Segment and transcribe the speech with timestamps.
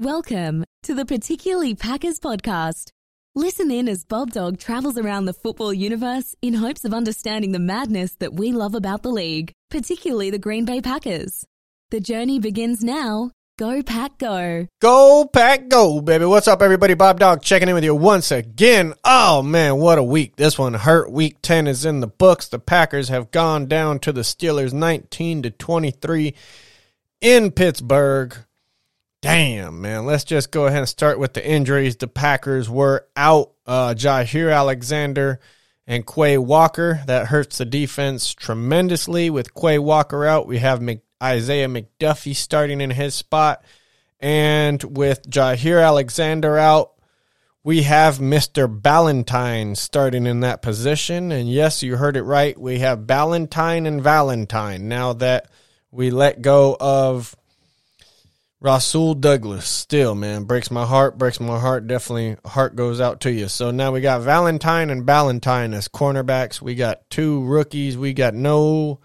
[0.00, 2.88] Welcome to the Particularly Packers podcast.
[3.36, 8.16] Listen in as BobDawg travels around the football universe in hopes of understanding the madness
[8.16, 11.44] that we love about the league, particularly the Green Bay Packers.
[11.90, 13.30] The journey begins now.
[13.56, 14.66] Go, Pack, go.
[14.80, 16.24] Go pack go, baby.
[16.24, 16.96] What's up, everybody?
[16.96, 18.94] BobDawg checking in with you once again.
[19.04, 20.34] Oh man, what a week.
[20.34, 21.12] This one hurt.
[21.12, 22.48] Week 10 is in the books.
[22.48, 26.34] The Packers have gone down to the Steelers 19 to 23
[27.20, 28.36] in Pittsburgh.
[29.24, 30.04] Damn, man.
[30.04, 31.96] Let's just go ahead and start with the injuries.
[31.96, 35.40] The Packers were out uh Jaire Alexander
[35.86, 37.00] and Quay Walker.
[37.06, 39.30] That hurts the defense tremendously.
[39.30, 43.64] With Quay Walker out, we have Mc, Isaiah McDuffie starting in his spot.
[44.20, 46.92] And with Jaire Alexander out,
[47.62, 48.68] we have Mr.
[48.68, 51.32] Ballentine starting in that position.
[51.32, 52.60] And yes, you heard it right.
[52.60, 55.50] We have Ballentine and Valentine now that
[55.90, 57.34] we let go of
[58.64, 59.68] Rasul Douglas.
[59.68, 61.86] Still, man, breaks my heart, breaks my heart.
[61.86, 63.46] Definitely, heart goes out to you.
[63.48, 66.62] So now we got Valentine and Ballentine as cornerbacks.
[66.62, 67.98] We got two rookies.
[67.98, 69.00] We got no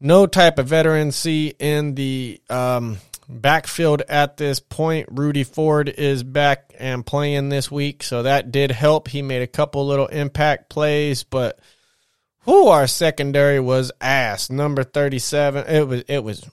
[0.00, 2.96] no type of veterancy in the um,
[3.28, 5.08] backfield at this point.
[5.10, 9.08] Rudy Ford is back and playing this week, so that did help.
[9.08, 11.58] He made a couple little impact plays, but
[12.44, 14.48] who our secondary was ass.
[14.48, 15.66] Number thirty seven.
[15.66, 16.48] It was it was.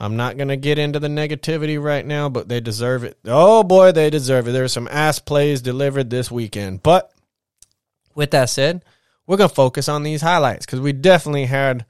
[0.00, 3.18] I'm not gonna get into the negativity right now, but they deserve it.
[3.26, 4.52] Oh boy, they deserve it.
[4.52, 7.12] There were some ass plays delivered this weekend, but
[8.14, 8.82] with that said,
[9.26, 11.84] we're gonna focus on these highlights because we definitely had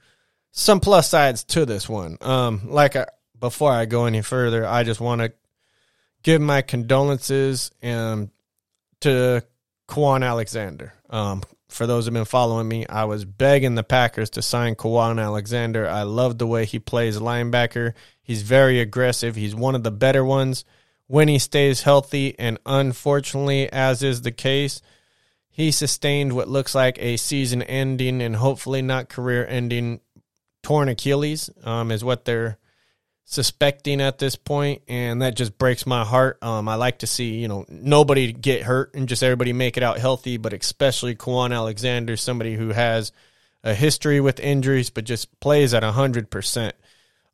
[0.51, 2.17] some plus sides to this one.
[2.19, 3.07] Um, like I,
[3.39, 5.33] before I go any further, I just want to
[6.23, 8.29] give my condolences um,
[9.01, 9.43] to
[9.87, 10.93] Kwon Alexander.
[11.09, 15.23] Um, for those who've been following me, I was begging the Packers to sign Kwon
[15.23, 15.87] Alexander.
[15.87, 17.93] I love the way he plays linebacker.
[18.21, 19.35] He's very aggressive.
[19.35, 20.65] He's one of the better ones
[21.07, 22.37] when he stays healthy.
[22.37, 24.81] And unfortunately, as is the case,
[25.49, 30.01] he sustained what looks like a season ending and hopefully not career ending
[30.63, 32.57] torn Achilles, um, is what they're
[33.31, 36.37] suspecting at this point, and that just breaks my heart.
[36.43, 39.83] Um, I like to see you know nobody get hurt and just everybody make it
[39.83, 43.13] out healthy, but especially Kwon Alexander, somebody who has
[43.63, 46.75] a history with injuries, but just plays at hundred percent.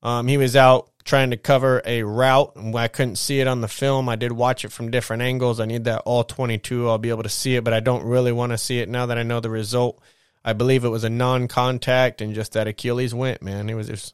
[0.03, 3.61] Um, he was out trying to cover a route, and I couldn't see it on
[3.61, 4.07] the film.
[4.07, 5.59] I did watch it from different angles.
[5.59, 6.87] I need that all twenty-two.
[6.87, 9.07] I'll be able to see it, but I don't really want to see it now
[9.07, 9.99] that I know the result.
[10.45, 13.41] I believe it was a non-contact, and just that Achilles went.
[13.41, 14.13] Man, it was just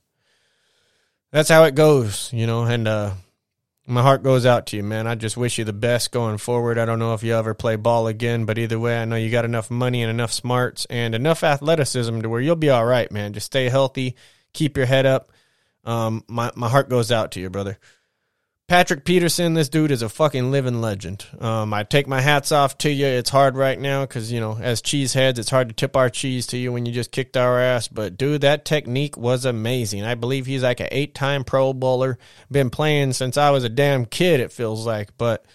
[1.34, 2.64] that's how it goes, you know.
[2.64, 3.12] And uh,
[3.88, 5.08] my heart goes out to you, man.
[5.08, 6.78] I just wish you the best going forward.
[6.78, 9.32] I don't know if you ever play ball again, but either way, I know you
[9.32, 13.12] got enough money and enough smarts and enough athleticism to where you'll be all right,
[13.12, 13.34] man.
[13.34, 14.16] Just stay healthy,
[14.54, 15.32] keep your head up.
[15.84, 17.80] Um, my my heart goes out to you, brother.
[18.70, 21.26] Patrick Peterson, this dude is a fucking living legend.
[21.40, 23.06] Um, I take my hats off to you.
[23.06, 26.48] It's hard right now because, you know, as cheeseheads, it's hard to tip our cheese
[26.48, 27.90] to you when you just kicked our ass.
[27.90, 30.06] But, dude, that technique was amazing.
[30.06, 32.18] I believe he's like an eight time Pro Bowler.
[32.50, 35.10] Been playing since I was a damn kid, it feels like.
[35.18, 35.46] But,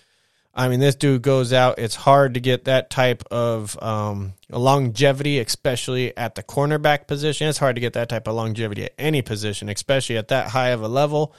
[0.55, 1.79] I mean, this dude goes out.
[1.79, 7.49] It's hard to get that type of um, longevity, especially at the cornerback position.
[7.49, 10.69] It's hard to get that type of longevity at any position, especially at that high
[10.69, 11.35] of a level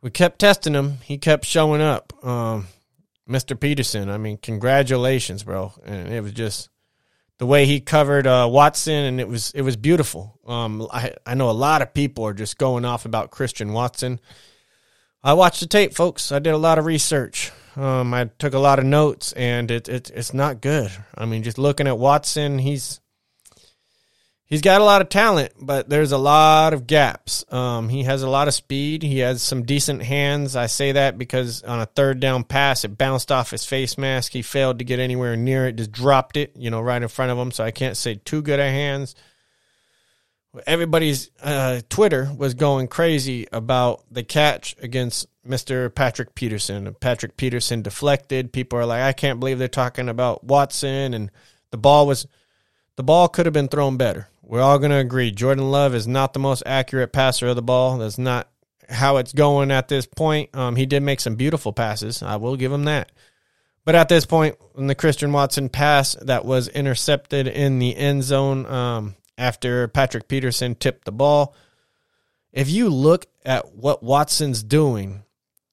[0.00, 0.98] we kept testing him.
[1.04, 2.12] He kept showing up.
[2.24, 2.68] Um,
[3.28, 3.58] Mr.
[3.58, 5.72] Peterson, I mean, congratulations, bro.
[5.84, 6.70] And it was just
[7.38, 10.38] the way he covered uh, Watson, and it was it was beautiful.
[10.46, 14.20] Um, I I know a lot of people are just going off about Christian Watson.
[15.22, 16.32] I watched the tape, folks.
[16.32, 17.52] I did a lot of research.
[17.76, 20.90] Um, I took a lot of notes, and it, it it's not good.
[21.14, 23.00] I mean, just looking at Watson, he's
[24.48, 27.44] he's got a lot of talent, but there's a lot of gaps.
[27.52, 29.02] Um, he has a lot of speed.
[29.02, 30.56] He has some decent hands.
[30.56, 34.32] I say that because on a third down pass, it bounced off his face mask.
[34.32, 37.30] He failed to get anywhere near it, just dropped it, you know, right in front
[37.30, 37.52] of him.
[37.52, 39.14] So I can't say too good at hands.
[40.66, 45.94] Everybody's uh, Twitter was going crazy about the catch against Mr.
[45.94, 46.92] Patrick Peterson.
[47.00, 48.52] Patrick Peterson deflected.
[48.52, 51.30] People are like, I can't believe they're talking about Watson, and
[51.70, 52.26] the ball was
[52.98, 54.26] the ball could have been thrown better.
[54.48, 57.60] We're all going to agree Jordan Love is not the most accurate passer of the
[57.60, 57.98] ball.
[57.98, 58.48] That's not
[58.88, 60.56] how it's going at this point.
[60.56, 62.22] Um, he did make some beautiful passes.
[62.22, 63.12] I will give him that.
[63.84, 68.22] But at this point, in the Christian Watson pass that was intercepted in the end
[68.22, 71.54] zone um, after Patrick Peterson tipped the ball,
[72.50, 75.24] if you look at what Watson's doing,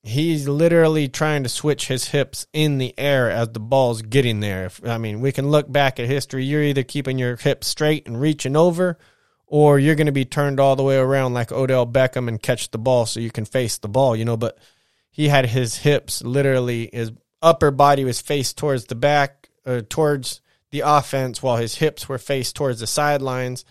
[0.05, 4.69] he's literally trying to switch his hips in the air as the ball's getting there.
[4.85, 6.45] I mean, we can look back at history.
[6.45, 8.99] You're either keeping your hips straight and reaching over,
[9.47, 12.69] or you're going to be turned all the way around like Odell Beckham and catch
[12.69, 14.37] the ball so you can face the ball, you know.
[14.37, 14.59] But
[15.09, 17.11] he had his hips literally, his
[17.41, 22.19] upper body was faced towards the back, uh, towards the offense, while his hips were
[22.19, 23.65] faced towards the sidelines,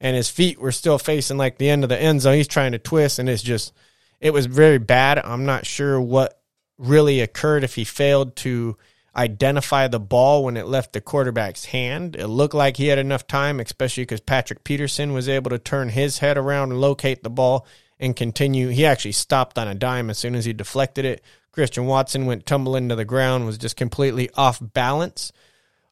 [0.00, 2.36] and his feet were still facing like the end of the end zone.
[2.36, 3.72] He's trying to twist, and it's just,
[4.22, 5.18] it was very bad.
[5.18, 6.40] I'm not sure what
[6.78, 8.76] really occurred if he failed to
[9.14, 12.16] identify the ball when it left the quarterback's hand.
[12.16, 15.90] It looked like he had enough time, especially because Patrick Peterson was able to turn
[15.90, 17.66] his head around and locate the ball
[17.98, 18.68] and continue.
[18.68, 21.22] He actually stopped on a dime as soon as he deflected it.
[21.50, 25.32] Christian Watson went tumbling to the ground, was just completely off balance.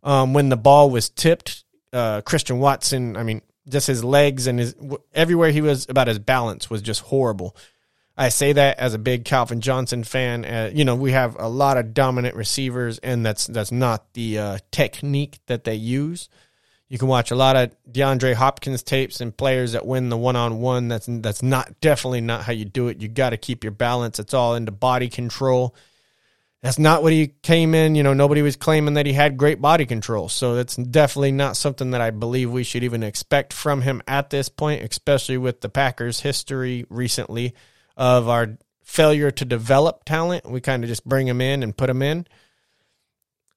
[0.02, 4.58] Um, when the ball was tipped, uh, Christian Watson, I mean, just his legs and
[4.58, 4.74] his
[5.12, 7.54] everywhere he was about his balance was just horrible.
[8.20, 10.44] I say that as a big Calvin Johnson fan.
[10.44, 14.38] Uh, you know, we have a lot of dominant receivers, and that's that's not the
[14.38, 16.28] uh, technique that they use.
[16.90, 20.36] You can watch a lot of DeAndre Hopkins tapes and players that win the one
[20.36, 20.88] on one.
[20.88, 23.00] That's that's not definitely not how you do it.
[23.00, 24.18] You got to keep your balance.
[24.18, 25.74] It's all into body control.
[26.60, 27.94] That's not what he came in.
[27.94, 30.28] You know, nobody was claiming that he had great body control.
[30.28, 34.28] So that's definitely not something that I believe we should even expect from him at
[34.28, 37.54] this point, especially with the Packers' history recently
[37.96, 40.50] of our failure to develop talent.
[40.50, 42.26] We kind of just bring him in and put him in.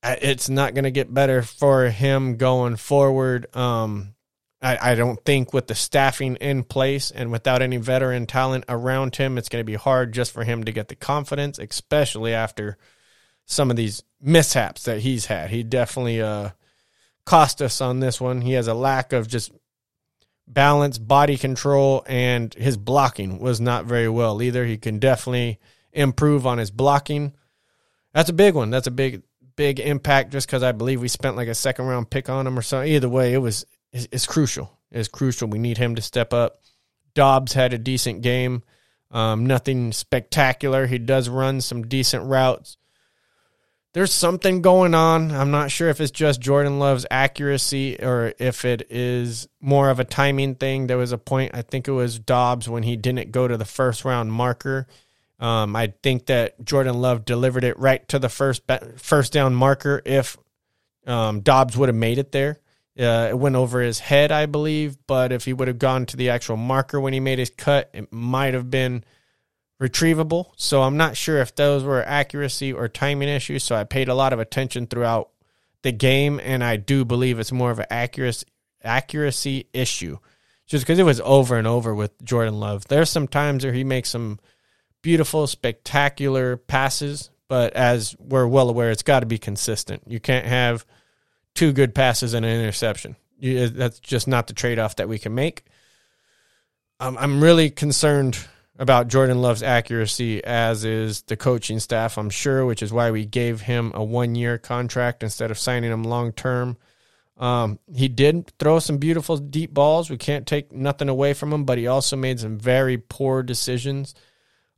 [0.04, 3.54] It's not going to get better for him going forward.
[3.56, 4.16] Um,
[4.62, 9.16] I, I don't think with the staffing in place and without any veteran talent around
[9.16, 12.78] him, it's going to be hard just for him to get the confidence, especially after
[13.46, 15.50] some of these mishaps that he's had.
[15.50, 16.52] He definitely uh,
[17.26, 18.42] cost us on this one.
[18.42, 19.52] He has a lack of just
[20.48, 24.66] balance, body control, and his blocking was not very well either.
[24.66, 25.60] He can definitely
[25.92, 27.34] improve on his blocking.
[28.14, 28.70] That's a big one.
[28.70, 29.24] That's a big
[29.56, 32.58] big impact just because I believe we spent like a second round pick on him
[32.58, 32.92] or something.
[32.92, 34.78] Either way, it was it's, it's crucial.
[34.92, 35.48] It's crucial.
[35.48, 36.62] We need him to step up.
[37.14, 38.64] Doubs had a decent game.
[39.12, 40.88] Um, nothing spectacular.
[40.88, 42.78] He does run some decent routes
[43.94, 45.32] there's something going on.
[45.32, 50.00] I'm not sure if it's just Jordan Love's accuracy or if it is more of
[50.00, 50.88] a timing thing.
[50.88, 53.66] There was a point, I think it was Doubs, when he didn't go to the
[53.66, 54.88] first round marker.
[55.40, 58.64] Um, I think that Jordan Love delivered it right to the first
[58.98, 60.02] first down marker.
[60.06, 60.38] If
[61.06, 62.60] um, Doubs would have made it there,
[62.98, 64.98] uh, it went over his head, I believe.
[65.06, 67.90] But if he would have gone to the actual marker when he made his cut,
[67.94, 69.04] it might have been
[69.84, 70.52] retrievable.
[70.56, 73.64] So I'm not sure if those were accuracy or timing issues.
[73.64, 75.30] So I paid a lot of attention throughout
[75.82, 78.48] the game, and I do believe it's more of an accuracy
[78.86, 80.18] accuracy issue,
[80.66, 82.86] just because it was over and over with Jordan Love.
[82.88, 84.40] There's some times where he makes some
[85.02, 90.04] beautiful, spectacular passes, but as we're well aware, it's got to be consistent.
[90.06, 90.86] You can't have
[91.56, 93.16] two good passes and an interception.
[93.40, 95.64] You, that's just not the trade off that we can make.
[97.00, 98.38] Um, I'm really concerned
[98.78, 103.26] about Jordan Love's accuracy, as is the coaching staff, I'm sure, which is why we
[103.26, 106.78] gave him a one year contract instead of signing him long term.
[107.38, 110.10] Um, he did throw some beautiful deep balls.
[110.10, 114.16] We can't take nothing away from him, but he also made some very poor decisions,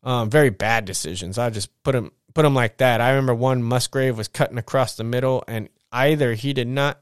[0.04, 1.38] um, very bad decisions.
[1.38, 3.02] I just put him put him like that.
[3.02, 7.00] I remember one Musgrave was cutting across the middle, and either he did not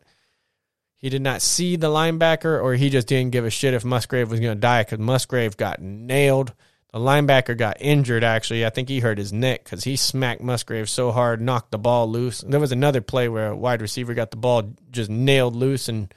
[0.98, 4.30] he did not see the linebacker, or he just didn't give a shit if Musgrave
[4.32, 6.54] was going to die because Musgrave got nailed
[6.94, 8.64] the linebacker got injured, actually.
[8.64, 12.08] I think he hurt his neck because he smacked Musgrave so hard, knocked the ball
[12.08, 12.42] loose.
[12.42, 16.14] There was another play where a wide receiver got the ball just nailed loose, and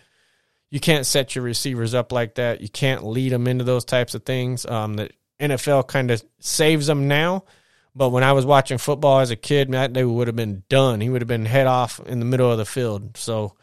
[0.68, 2.60] you can't set your receivers up like that.
[2.60, 4.66] You can't lead them into those types of things.
[4.66, 5.08] Um, the
[5.40, 7.44] NFL kind of saves them now.
[7.94, 11.00] But when I was watching football as a kid, that day would have been done.
[11.00, 13.16] He would have been head off in the middle of the field.
[13.16, 13.54] So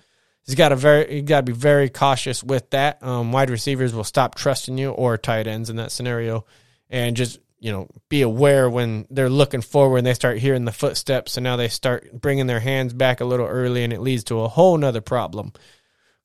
[0.43, 3.03] he's got to very, he got to be very cautious with that.
[3.03, 6.45] Um, wide receivers will stop trusting you, or tight ends in that scenario
[6.93, 10.71] and just you know be aware when they're looking forward and they start hearing the
[10.71, 14.23] footsteps and now they start bringing their hands back a little early and it leads
[14.23, 15.51] to a whole nother problem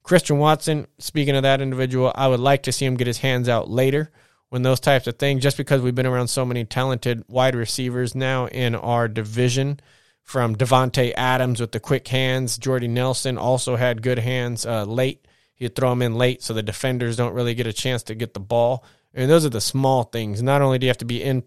[0.04, 3.48] christian watson speaking of that individual i would like to see him get his hands
[3.48, 4.10] out later
[4.50, 8.14] when those types of things just because we've been around so many talented wide receivers
[8.14, 9.80] now in our division
[10.22, 12.58] from Davante Adams with the quick hands.
[12.58, 15.26] Jordy Nelson also had good hands uh, late.
[15.54, 18.34] He'd throw them in late so the defenders don't really get a chance to get
[18.34, 18.84] the ball.
[19.18, 20.42] And those are the small things.
[20.42, 21.42] Not only do you have to be in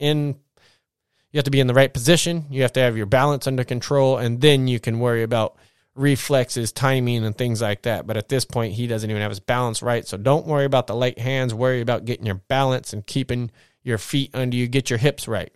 [0.00, 0.36] in
[1.30, 3.62] you have to be in the right position, you have to have your balance under
[3.62, 5.56] control, and then you can worry about
[5.94, 8.08] reflexes, timing, and things like that.
[8.08, 10.06] But at this point, he doesn't even have his balance right.
[10.06, 11.54] So don't worry about the light hands.
[11.54, 13.52] Worry about getting your balance and keeping
[13.84, 14.66] your feet under you.
[14.66, 15.52] Get your hips right.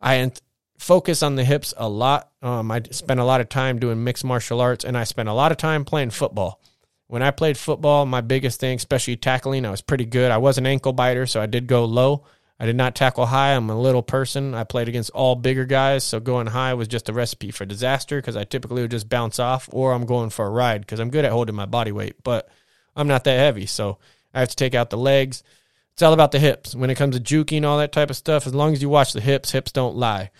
[0.00, 0.30] I
[0.78, 2.30] focus on the hips a lot.
[2.42, 5.34] Um, I spent a lot of time doing mixed martial arts, and I spent a
[5.34, 6.60] lot of time playing football.
[7.06, 10.30] When I played football, my biggest thing, especially tackling, I was pretty good.
[10.30, 12.24] I was an ankle biter, so I did go low.
[12.58, 13.54] I did not tackle high.
[13.54, 14.54] I'm a little person.
[14.54, 18.18] I played against all bigger guys, so going high was just a recipe for disaster
[18.18, 21.10] because I typically would just bounce off, or I'm going for a ride because I'm
[21.10, 22.48] good at holding my body weight, but
[22.96, 23.98] I'm not that heavy, so
[24.32, 25.42] I have to take out the legs.
[25.92, 26.74] It's all about the hips.
[26.74, 29.12] When it comes to juking, all that type of stuff, as long as you watch
[29.12, 30.30] the hips, hips don't lie.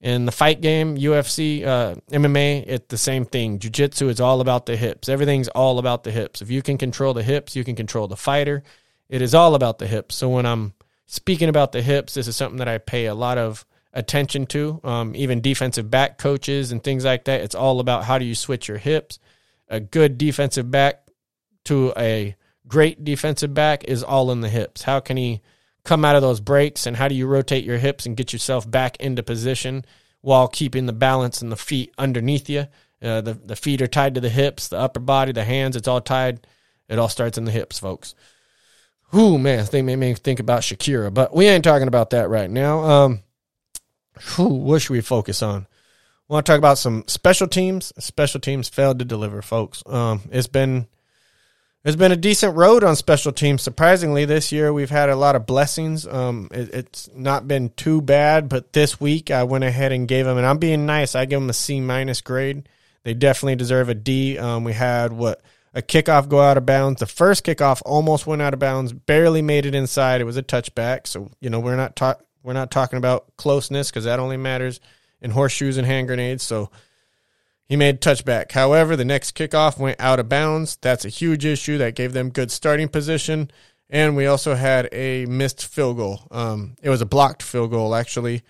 [0.00, 3.58] In the fight game, UFC, uh, MMA, it's the same thing.
[3.58, 5.10] Jiu Jitsu is all about the hips.
[5.10, 6.40] Everything's all about the hips.
[6.40, 8.62] If you can control the hips, you can control the fighter.
[9.10, 10.14] It is all about the hips.
[10.14, 10.72] So when I'm
[11.06, 14.80] speaking about the hips, this is something that I pay a lot of attention to.
[14.84, 17.42] Um, even defensive back coaches and things like that.
[17.42, 19.18] It's all about how do you switch your hips.
[19.68, 21.08] A good defensive back
[21.64, 24.82] to a great defensive back is all in the hips.
[24.82, 25.42] How can he
[25.84, 28.70] come out of those breaks and how do you rotate your hips and get yourself
[28.70, 29.84] back into position
[30.20, 32.66] while keeping the balance and the feet underneath you?
[33.02, 35.74] Uh, the the feet are tied to the hips, the upper body, the hands.
[35.76, 36.46] It's all tied.
[36.88, 38.14] It all starts in the hips, folks.
[39.12, 42.50] Whoo, man, they made me think about Shakira, but we ain't talking about that right
[42.50, 42.80] now.
[42.80, 43.20] Um,
[44.36, 45.66] whew, what should we focus on?
[46.28, 47.92] I want to talk about some special teams.
[47.98, 49.82] Special teams failed to deliver, folks.
[49.86, 50.86] Um, it's been
[51.84, 53.62] it's been a decent road on special teams.
[53.62, 56.06] Surprisingly, this year we've had a lot of blessings.
[56.06, 60.26] Um, it, it's not been too bad, but this week I went ahead and gave
[60.26, 61.14] them, and I'm being nice.
[61.14, 62.68] I give them a C minus grade.
[63.02, 64.36] They definitely deserve a D.
[64.36, 65.40] Um, we had what
[65.72, 67.00] a kickoff go out of bounds.
[67.00, 70.20] The first kickoff almost went out of bounds, barely made it inside.
[70.20, 71.06] It was a touchback.
[71.06, 74.80] So you know we're not talk we're not talking about closeness because that only matters
[75.22, 76.42] in horseshoes and hand grenades.
[76.42, 76.70] So
[77.70, 78.50] he made touchback.
[78.50, 80.76] However, the next kickoff went out of bounds.
[80.80, 81.78] That's a huge issue.
[81.78, 83.48] That gave them good starting position.
[83.88, 86.26] And we also had a missed field goal.
[86.32, 88.42] Um, it was a blocked field goal actually.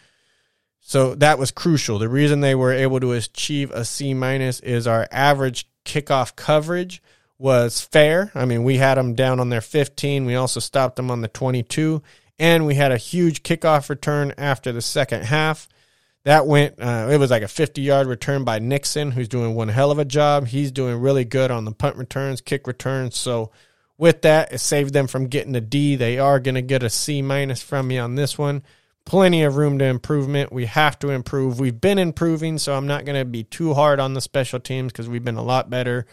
[0.81, 1.99] So that was crucial.
[1.99, 7.03] The reason they were able to achieve a C minus is our average kickoff coverage
[7.37, 8.33] was fair.
[8.35, 10.25] I mean, we had them down on their 15.
[10.25, 12.03] We also stopped them on the 22.
[12.39, 15.69] And we had a huge kickoff return after the second half.
[16.25, 19.69] That went, uh, it was like a 50 yard return by Nixon, who's doing one
[19.69, 20.47] hell of a job.
[20.47, 23.17] He's doing really good on the punt returns, kick returns.
[23.17, 23.51] So,
[23.97, 25.95] with that, it saved them from getting a D.
[25.95, 28.63] They are going to get a C minus from me on this one.
[29.05, 30.53] Plenty of room to improvement.
[30.53, 31.61] We have to improve.
[31.61, 34.93] We've been improving, so I'm not going to be too hard on the special teams
[34.93, 36.07] because we've been a lot better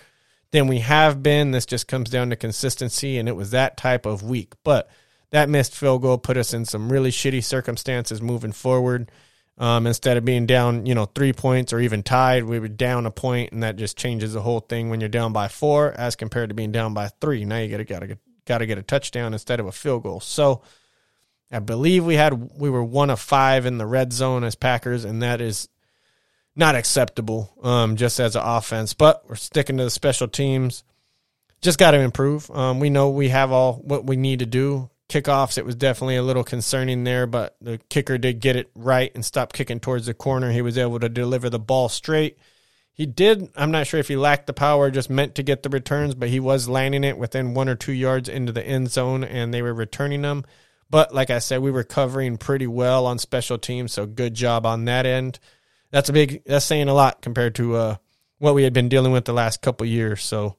[0.52, 1.52] than we have been.
[1.52, 4.54] This just comes down to consistency, and it was that type of week.
[4.64, 4.90] But
[5.30, 9.12] that missed field goal put us in some really shitty circumstances moving forward.
[9.60, 13.08] Um, instead of being down, you know, three points or even tied, we were down
[13.08, 16.16] a point, and that just changes the whole thing when you're down by four as
[16.16, 17.44] compared to being down by three.
[17.44, 20.20] Now you gotta gotta gotta get a touchdown instead of a field goal.
[20.20, 20.62] So
[21.52, 25.06] I believe we had we were one of five in the red zone as Packers,
[25.06, 25.70] and that is
[26.56, 28.94] not acceptable um, just as an offense.
[28.94, 30.84] But we're sticking to the special teams.
[31.62, 32.52] Just got to improve.
[32.52, 34.90] Um, we know we have all what we need to do.
[35.10, 39.12] Kickoffs, it was definitely a little concerning there, but the kicker did get it right
[39.16, 40.52] and stop kicking towards the corner.
[40.52, 42.38] He was able to deliver the ball straight.
[42.94, 45.70] He did, I'm not sure if he lacked the power, just meant to get the
[45.70, 49.24] returns, but he was landing it within one or two yards into the end zone
[49.24, 50.46] and they were returning them.
[50.90, 54.66] But like I said, we were covering pretty well on special teams, so good job
[54.66, 55.40] on that end
[55.92, 57.96] that's a big that's saying a lot compared to uh,
[58.40, 60.24] what we had been dealing with the last couple years.
[60.24, 60.58] So,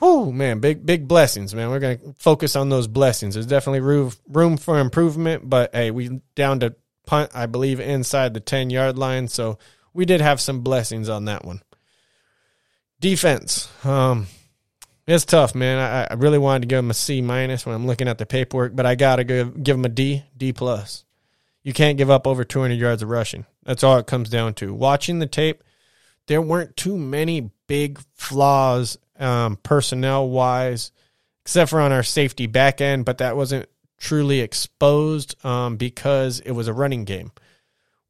[0.00, 1.70] whoo, man, big big blessings, man.
[1.70, 3.34] We're gonna focus on those blessings.
[3.34, 6.74] There's definitely room room for improvement, but hey, we down to
[7.06, 9.28] punt, I believe, inside the ten yard line.
[9.28, 9.58] So
[9.92, 11.62] we did have some blessings on that one.
[13.00, 14.26] Defense, um,
[15.06, 15.78] it's tough, man.
[15.78, 18.26] I, I really wanted to give him a C minus when I'm looking at the
[18.26, 21.04] paperwork, but I gotta give give him a D, D plus.
[21.62, 23.46] You can't give up over 200 yards of rushing.
[23.64, 24.74] That's all it comes down to.
[24.74, 25.64] Watching the tape,
[26.26, 30.92] there weren't too many big flaws um, personnel wise,
[31.42, 36.52] except for on our safety back end, but that wasn't truly exposed um, because it
[36.52, 37.32] was a running game.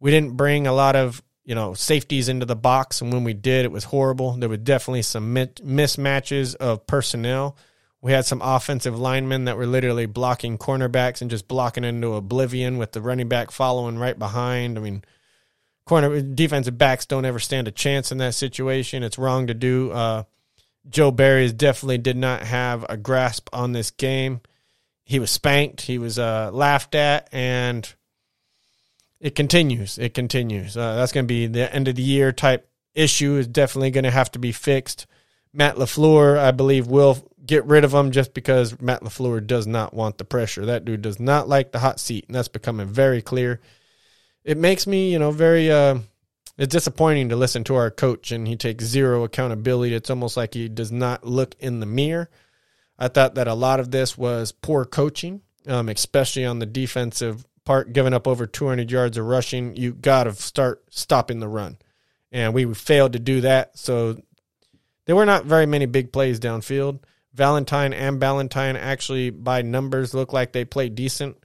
[0.01, 3.35] We didn't bring a lot of you know safeties into the box, and when we
[3.35, 4.33] did, it was horrible.
[4.33, 7.57] There were definitely some mismatches of personnel
[8.05, 12.77] we had some offensive linemen that were literally blocking cornerbacks and just blocking into oblivion
[12.77, 14.77] with the running back following right behind.
[14.77, 15.03] I mean,
[15.87, 19.03] corner defensive backs don't ever stand a chance in that situation.
[19.03, 19.91] It's wrong to do.
[19.91, 20.25] Uh,
[20.89, 24.41] Joe Barry definitely did not have a grasp on this game.
[25.05, 25.83] He was spanked.
[25.83, 27.93] He was uh, laughed at, and
[29.21, 29.99] it continues.
[29.99, 30.77] It continues.
[30.77, 33.37] Uh, that's going to be the end of the year type issue.
[33.37, 35.07] Is definitely going to have to be fixed.
[35.53, 39.95] Matt LaFleur, I believe, will get rid of him just because Matt LaFleur does not
[39.95, 40.67] want the pressure.
[40.67, 43.61] That dude does not like the hot seat, and that's becoming very clear.
[44.43, 45.99] It makes me, you know, very uh
[46.57, 49.95] it's disappointing to listen to our coach and he takes zero accountability.
[49.95, 52.31] It's almost like he does not look in the mirror.
[52.99, 57.45] I thought that a lot of this was poor coaching, um, especially on the defensive
[57.65, 59.75] part, giving up over 200 yards of rushing.
[59.77, 61.79] You got to start stopping the run.
[62.31, 63.77] And we failed to do that.
[63.77, 64.17] So
[65.07, 67.01] there were not very many big plays downfield.
[67.33, 71.37] Valentine and Ballentine actually, by numbers, look like they played decent.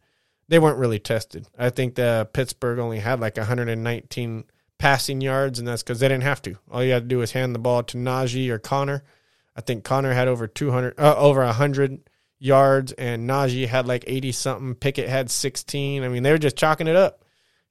[0.47, 1.47] They weren't really tested.
[1.57, 4.43] I think the Pittsburgh only had like 119
[4.79, 6.57] passing yards, and that's because they didn't have to.
[6.71, 9.03] All you had to do was hand the ball to Najee or Connor.
[9.55, 12.09] I think Connor had over 200, uh, over 100
[12.39, 14.75] yards, and Najee had like 80 something.
[14.75, 16.03] Pickett had 16.
[16.03, 17.24] I mean, they were just chalking it up.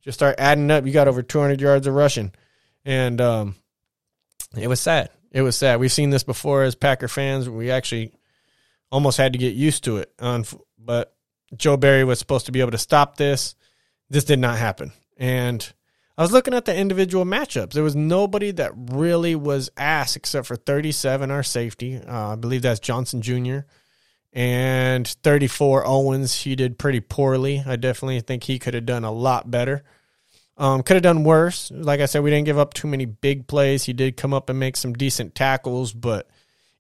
[0.03, 0.87] Just start adding up.
[0.87, 2.33] You got over 200 yards of rushing.
[2.85, 3.57] And um,
[4.57, 5.11] it was sad.
[5.33, 5.81] It was sad.
[5.81, 7.49] We've seen this before as Packer fans.
[7.49, 8.13] We actually
[8.93, 10.13] almost had to get used to it.
[10.21, 10.45] On,
[10.79, 11.15] But
[11.57, 13.55] Joe Barry was supposed to be able to stop this.
[14.11, 14.93] This did not happen.
[15.17, 15.71] And
[16.19, 17.75] I was looking at the individual matchups.
[17.75, 21.97] There was nobody that really was ass except for 37, our safety.
[21.97, 23.59] Uh, I believe that's Johnson Jr.
[24.33, 26.43] And 34, Owens.
[26.43, 27.63] He did pretty poorly.
[27.65, 29.85] I definitely think he could have done a lot better.
[30.57, 31.71] Um, could have done worse.
[31.71, 33.85] Like I said, we didn't give up too many big plays.
[33.85, 36.29] He did come up and make some decent tackles, but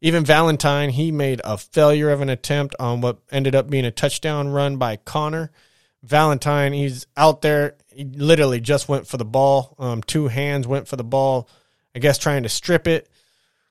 [0.00, 3.92] even Valentine, he made a failure of an attempt on what ended up being a
[3.92, 5.52] touchdown run by Conner.
[6.02, 9.74] Valentine, he's out there he literally just went for the ball.
[9.76, 11.48] Um, two hands went for the ball.
[11.96, 13.08] I guess trying to strip it.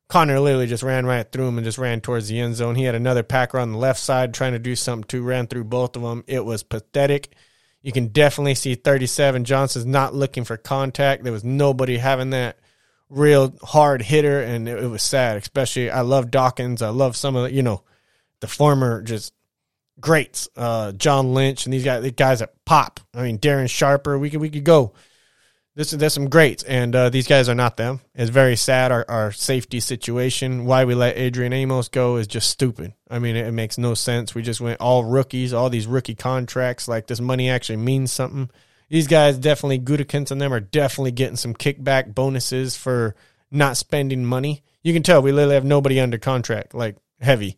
[0.09, 2.75] Connor literally just ran right through him and just ran towards the end zone.
[2.75, 5.23] He had another Packer on the left side trying to do something too.
[5.23, 6.25] Ran through both of them.
[6.27, 7.35] It was pathetic.
[7.81, 11.23] You can definitely see 37 Johnson's not looking for contact.
[11.23, 12.57] There was nobody having that
[13.09, 15.37] real hard hitter, and it, it was sad.
[15.37, 16.81] Especially, I love Dawkins.
[16.81, 17.83] I love some of the, you know
[18.41, 19.31] the former just
[19.99, 22.99] greats, uh, John Lynch and these guys, these guys that pop.
[23.13, 24.17] I mean, Darren Sharper.
[24.17, 24.93] We could we could go.
[25.75, 28.01] This is there's some greats, and uh, these guys are not them.
[28.15, 28.91] It's very sad.
[28.91, 30.65] Our our safety situation.
[30.65, 32.93] Why we let Adrian Amos go is just stupid.
[33.09, 34.33] I mean, it, it makes no sense.
[34.33, 36.87] We just went all rookies, all these rookie contracts.
[36.87, 38.49] Like this money actually means something.
[38.89, 43.15] These guys definitely Gutekunst and them are definitely getting some kickback bonuses for
[43.51, 44.63] not spending money.
[44.81, 47.57] You can tell we literally have nobody under contract, like heavy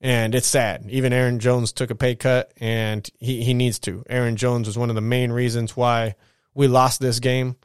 [0.00, 0.84] and it's sad.
[0.88, 4.04] Even Aaron Jones took a pay cut, and he, he needs to.
[4.08, 6.14] Aaron Jones was one of the main reasons why
[6.54, 7.56] we lost this game.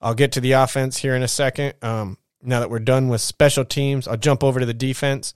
[0.00, 1.74] I'll get to the offense here in a second.
[1.82, 5.34] Um, now that we're done with special teams, I'll jump over to the defense.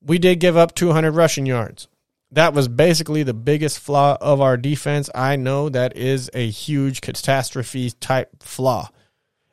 [0.00, 1.88] We did give up 200 rushing yards.
[2.30, 5.10] That was basically the biggest flaw of our defense.
[5.14, 8.88] I know that is a huge catastrophe type flaw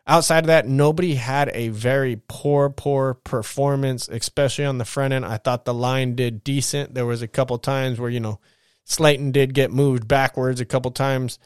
[0.10, 5.24] outside of that, nobody had a very poor, poor performance, especially on the front end.
[5.24, 6.96] I thought the line did decent.
[6.96, 8.40] There was a couple times where, you know,
[8.88, 11.38] Slaton did get moved backwards a couple times.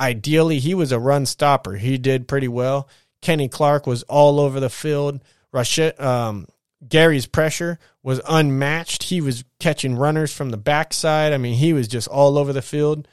[0.00, 1.74] Ideally, he was a run stopper.
[1.76, 2.88] He did pretty well.
[3.20, 5.22] Kenny Clark was all over the field.
[5.52, 6.46] Rashid, um,
[6.86, 9.04] Gary's pressure was unmatched.
[9.04, 11.32] He was catching runners from the backside.
[11.32, 13.08] I mean, he was just all over the field.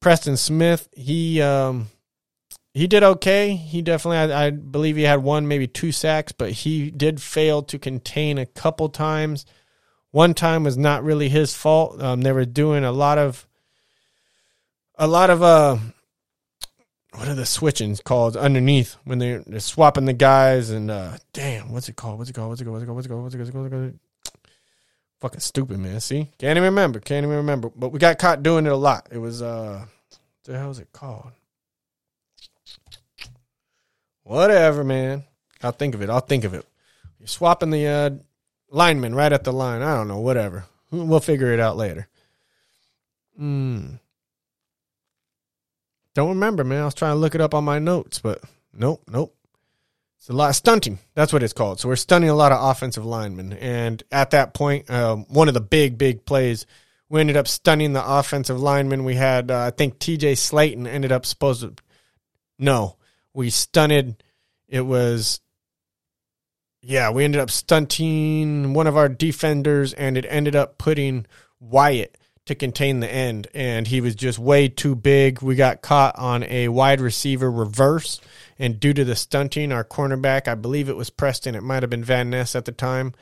[0.00, 1.88] Preston Smith, he um,
[2.74, 3.54] he did okay.
[3.54, 7.62] He definitely, I, I, believe he had one, maybe two sacks, but he did fail
[7.64, 9.44] to contain a couple times.
[10.10, 12.00] One time was not really his fault.
[12.02, 13.46] Um, they were doing a lot of,
[14.96, 15.76] a lot of, uh,
[17.14, 21.72] what are the switchings called underneath when they're, they're swapping the guys and, uh, damn,
[21.72, 22.18] what's it called?
[22.18, 22.48] What's it called?
[22.48, 22.76] What's it called?
[22.76, 22.96] What's it called?
[22.96, 23.22] What's it called?
[23.22, 23.64] What's it called?
[23.64, 23.98] What's it called?
[25.20, 26.00] Fucking stupid, man.
[26.00, 26.30] See?
[26.38, 27.00] Can't even remember.
[27.00, 27.68] Can't even remember.
[27.68, 29.08] But we got caught doing it a lot.
[29.12, 31.32] It was, uh, what the hell is it called?
[34.32, 35.24] Whatever, man.
[35.62, 36.08] I'll think of it.
[36.08, 36.64] I'll think of it.
[37.18, 38.10] You're swapping the uh,
[38.70, 39.82] lineman right at the line.
[39.82, 40.20] I don't know.
[40.20, 40.64] Whatever.
[40.90, 42.08] We'll figure it out later.
[43.36, 43.96] Hmm.
[46.14, 46.80] Don't remember, man.
[46.80, 48.42] I was trying to look it up on my notes, but
[48.72, 49.36] nope, nope.
[50.16, 50.98] It's a lot of stunting.
[51.14, 51.78] That's what it's called.
[51.78, 53.52] So we're stunning a lot of offensive linemen.
[53.52, 56.64] And at that point, um, one of the big, big plays,
[57.10, 59.04] we ended up stunning the offensive lineman.
[59.04, 61.74] We had, uh, I think TJ Slaton ended up supposed to,
[62.58, 62.96] no,
[63.34, 64.22] we stunted.
[64.68, 65.40] It was,
[66.80, 71.26] yeah, we ended up stunting one of our defenders, and it ended up putting
[71.60, 75.42] Wyatt to contain the end, and he was just way too big.
[75.42, 78.20] We got caught on a wide receiver reverse,
[78.58, 81.90] and due to the stunting, our cornerback, I believe it was Preston, it might have
[81.90, 83.14] been Van Ness at the time,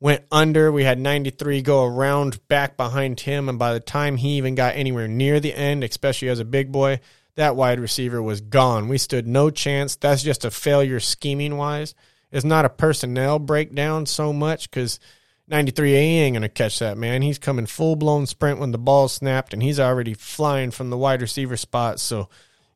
[0.00, 0.72] went under.
[0.72, 4.76] We had 93 go around back behind him, and by the time he even got
[4.76, 7.00] anywhere near the end, especially as a big boy,
[7.36, 8.88] that wide receiver was gone.
[8.88, 9.96] We stood no chance.
[9.96, 11.94] That's just a failure scheming wise.
[12.30, 14.98] It's not a personnel breakdown so much because
[15.50, 17.22] 93A ain't going to catch that, man.
[17.22, 20.96] He's coming full blown sprint when the ball snapped, and he's already flying from the
[20.98, 22.00] wide receiver spot.
[22.00, 22.28] So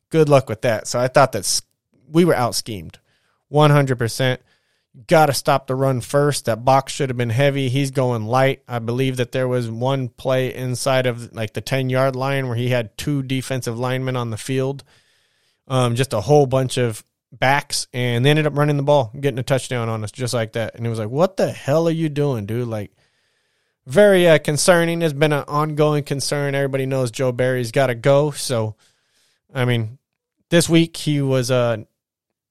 [0.09, 0.87] good luck with that.
[0.87, 1.61] So I thought that
[2.07, 2.99] we were out schemed,
[3.47, 4.41] one hundred percent.
[5.07, 6.45] Got to stop the run first.
[6.45, 7.69] That box should have been heavy.
[7.69, 8.63] He's going light.
[8.67, 12.57] I believe that there was one play inside of like the ten yard line where
[12.57, 14.83] he had two defensive linemen on the field,
[15.67, 19.37] um, just a whole bunch of backs, and they ended up running the ball, getting
[19.37, 20.73] a touchdown on us just like that.
[20.73, 22.67] And it was like, what the hell are you doing, dude?
[22.67, 22.91] Like
[23.85, 25.01] very uh, concerning.
[25.01, 26.55] Has been an ongoing concern.
[26.55, 28.31] Everybody knows Joe Barry's got to go.
[28.31, 28.75] So,
[29.53, 29.99] I mean,
[30.49, 31.83] this week he was uh,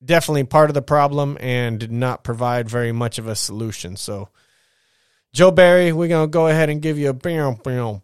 [0.04, 3.96] definitely part of the problem and did not provide very much of a solution.
[3.96, 4.28] So,
[5.32, 8.00] Joe Barry, we're gonna go ahead and give you a bam, bam.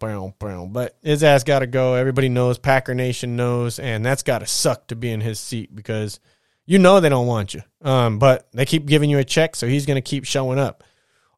[0.72, 1.94] But his ass got to go.
[1.94, 2.59] Everybody knows.
[2.59, 6.20] Packer Nation knows, and that's got to suck to be in his seat because
[6.66, 7.62] you know they don't want you.
[7.83, 10.85] Um, but they keep giving you a check, so he's gonna keep showing up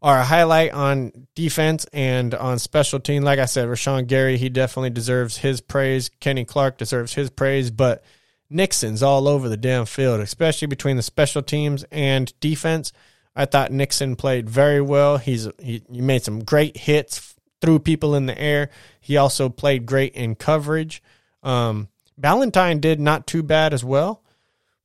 [0.02, 3.22] our highlight on defense and on special team.
[3.22, 6.10] Like I said, Rashan Gary, he definitely deserves his praise.
[6.20, 8.04] Kenny Clark deserves his praise, but
[8.48, 12.92] Nixon's all over the damn field, especially between the special teams and defense.
[13.34, 15.18] I thought Nixon played very well.
[15.18, 18.70] He's he, he made some great hits, threw people in the air.
[19.00, 21.02] He also played great in coverage.
[21.42, 24.22] Um, Valentine did not too bad as well,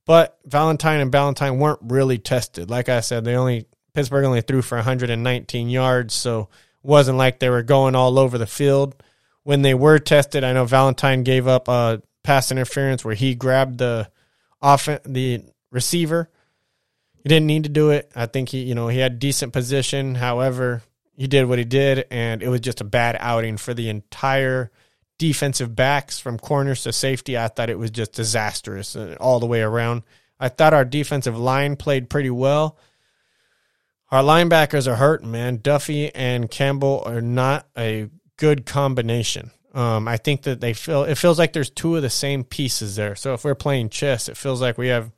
[0.05, 2.69] but Valentine and Valentine weren't really tested.
[2.69, 6.41] Like I said, they only Pittsburgh only threw for 119 yards, so
[6.83, 9.01] it wasn't like they were going all over the field.
[9.43, 13.77] When they were tested, I know Valentine gave up a pass interference where he grabbed
[13.77, 14.09] the
[14.61, 16.29] off the receiver.
[17.23, 18.11] He didn't need to do it.
[18.15, 20.15] I think he, you know, he had decent position.
[20.15, 20.81] However,
[21.15, 24.71] he did what he did, and it was just a bad outing for the entire
[25.19, 27.37] defensive backs from corners to safety.
[27.37, 30.01] I thought it was just disastrous uh, all the way around.
[30.39, 32.77] I thought our defensive line played pretty well.
[34.09, 35.57] Our linebackers are hurt, man.
[35.57, 39.51] Duffy and Campbell are not a good combination.
[39.73, 42.95] Um, I think that they feel it feels like there's two of the same pieces
[42.95, 43.15] there.
[43.15, 45.11] So if we're playing chess, it feels like we have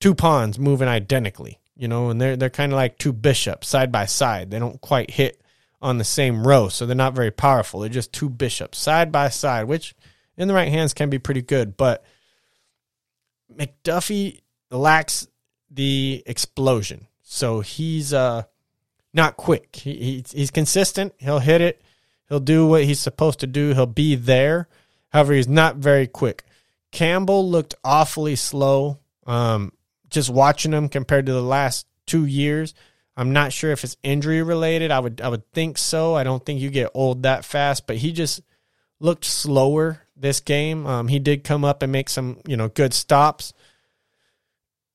[0.00, 3.92] two pawns moving identically, you know, and they're they're kind of like two bishops side
[3.92, 4.50] by side.
[4.50, 5.40] They don't quite hit
[5.80, 7.80] on the same row, so they're not very powerful.
[7.80, 9.94] They're just two bishops side by side, which
[10.36, 12.04] in the right hands can be pretty good, but
[13.54, 15.28] McDuffie lacks
[15.70, 17.06] the explosion.
[17.22, 18.44] So he's uh
[19.14, 19.76] not quick.
[19.76, 21.14] He, he he's consistent.
[21.18, 21.80] He'll hit it.
[22.28, 23.72] He'll do what he's supposed to do.
[23.74, 24.68] He'll be there.
[25.10, 26.44] However, he's not very quick.
[26.92, 28.98] Campbell looked awfully slow.
[29.26, 29.72] Um,
[30.10, 32.74] just watching him compared to the last two years.
[33.16, 34.90] I'm not sure if it's injury related.
[34.90, 36.14] I would I would think so.
[36.14, 38.40] I don't think you get old that fast, but he just
[39.00, 40.86] looked slower this game.
[40.86, 43.52] Um, he did come up and make some you know good stops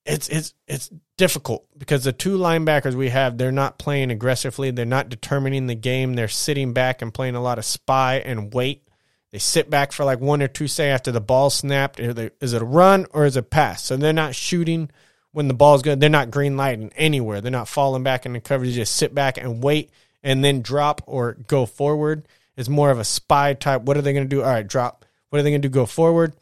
[0.06, 4.72] it's it's it's difficult because the two linebackers we have they're not playing aggressively.
[4.72, 6.14] They're not determining the game.
[6.14, 8.88] They're sitting back and playing a lot of spy and wait.
[9.32, 12.00] They sit back for like one or two say after the ball snapped.
[12.00, 13.84] Is it a run or is it a pass?
[13.84, 14.90] So they're not shooting
[15.32, 16.00] when the ball's good.
[16.00, 17.40] They're not green lighting anywhere.
[17.40, 19.92] They're not falling back in the coverage just sit back and wait
[20.24, 22.28] and then drop or go forward.
[22.58, 23.84] It's more of a spy type.
[23.84, 24.42] What are they going to do?
[24.42, 25.06] All right drop.
[25.30, 25.74] What are they going to do?
[25.74, 26.34] Go forward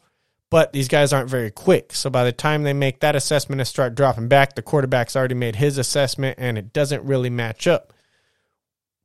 [0.50, 1.92] but these guys aren't very quick.
[1.94, 5.36] So by the time they make that assessment and start dropping back, the quarterback's already
[5.36, 7.92] made his assessment and it doesn't really match up.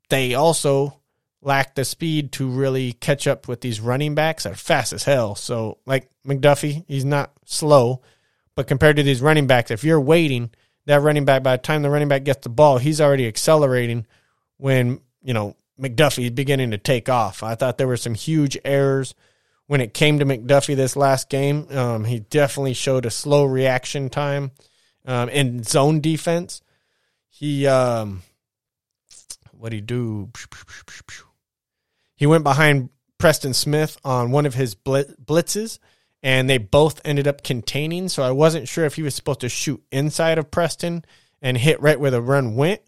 [0.09, 0.99] They also
[1.41, 5.03] lack the speed to really catch up with these running backs that are fast as
[5.03, 5.35] hell.
[5.35, 8.01] So, like McDuffie, he's not slow,
[8.55, 10.49] but compared to these running backs, if you're waiting,
[10.87, 14.07] that running back, by the time the running back gets the ball, he's already accelerating
[14.57, 17.43] when, you know, McDuffie is beginning to take off.
[17.43, 19.13] I thought there were some huge errors
[19.67, 21.67] when it came to McDuffie this last game.
[21.71, 24.51] Um, he definitely showed a slow reaction time
[25.05, 26.61] um, in zone defense.
[27.29, 28.21] He, um,
[29.51, 30.29] what did he do?
[32.15, 35.79] He went behind Preston Smith on one of his blitzes,
[36.23, 38.09] and they both ended up containing.
[38.09, 41.03] So I wasn't sure if he was supposed to shoot inside of Preston
[41.41, 42.81] and hit right where the run went,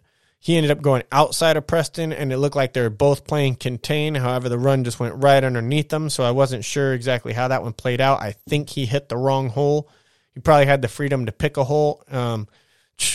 [0.47, 3.55] he ended up going outside of Preston, and it looked like they were both playing
[3.55, 4.15] contain.
[4.15, 7.63] However, the run just went right underneath them, so I wasn't sure exactly how that
[7.63, 8.21] one played out.
[8.21, 9.89] I think he hit the wrong hole.
[10.35, 12.01] He probably had the freedom to pick a hole.
[12.09, 12.47] Um,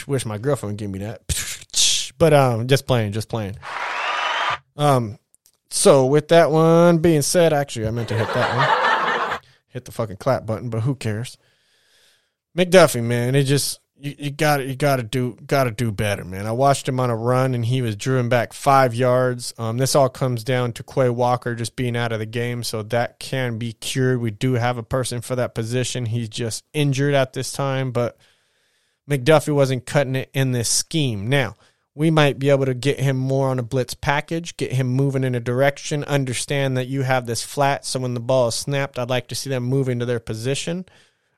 [0.07, 1.23] wish my girlfriend would give me that.
[2.19, 3.57] But um, just playing, just playing.
[4.77, 5.19] Um,
[5.71, 9.41] so with that one being said, actually, I meant to hit that one.
[9.69, 11.37] hit the fucking clap button, but who cares?
[12.57, 16.25] McDuffie, man, it just you, you got you got to do got to do better,
[16.25, 16.45] man.
[16.45, 19.55] I watched him on a run and he was driven back five yards.
[19.57, 22.83] Um, this all comes down to Quay Walker just being out of the game, so
[22.83, 24.21] that can be cured.
[24.21, 26.07] We do have a person for that position.
[26.07, 28.19] He's just injured at this time, but
[29.09, 31.29] McDuffie wasn't cutting it in this scheme.
[31.29, 31.55] Now
[31.95, 35.23] we might be able to get him more on a blitz package, get him moving
[35.23, 36.03] in a direction.
[36.05, 39.37] Understand that you have this flat, so when the ball is snapped, I'd like to
[39.37, 40.87] see them move into their position.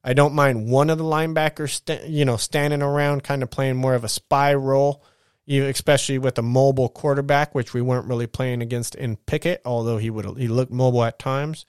[0.04, 3.76] I don't mind one of the linebackers, st- you know, standing around, kind of playing
[3.76, 5.02] more of a spy role,
[5.48, 10.10] especially with a mobile quarterback, which we weren't really playing against in Pickett, although he
[10.10, 11.64] would he looked mobile at times.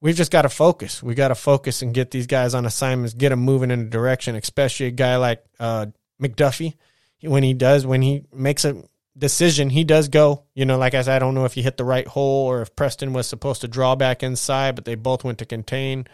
[0.00, 1.02] We've just got to focus.
[1.02, 3.90] We got to focus and get these guys on assignments, get them moving in a
[3.90, 5.86] direction, especially a guy like uh,
[6.22, 6.74] McDuffie.
[7.20, 8.84] When he does, when he makes a
[9.18, 10.44] decision, he does go.
[10.54, 12.62] You know, like I said, I don't know if he hit the right hole or
[12.62, 16.06] if Preston was supposed to draw back inside, but they both went to contain.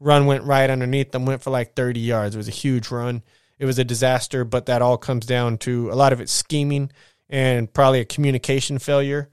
[0.00, 2.34] Run went right underneath them, went for like 30 yards.
[2.34, 3.22] It was a huge run.
[3.58, 6.92] It was a disaster, but that all comes down to a lot of it scheming
[7.28, 9.28] and probably a communication failure.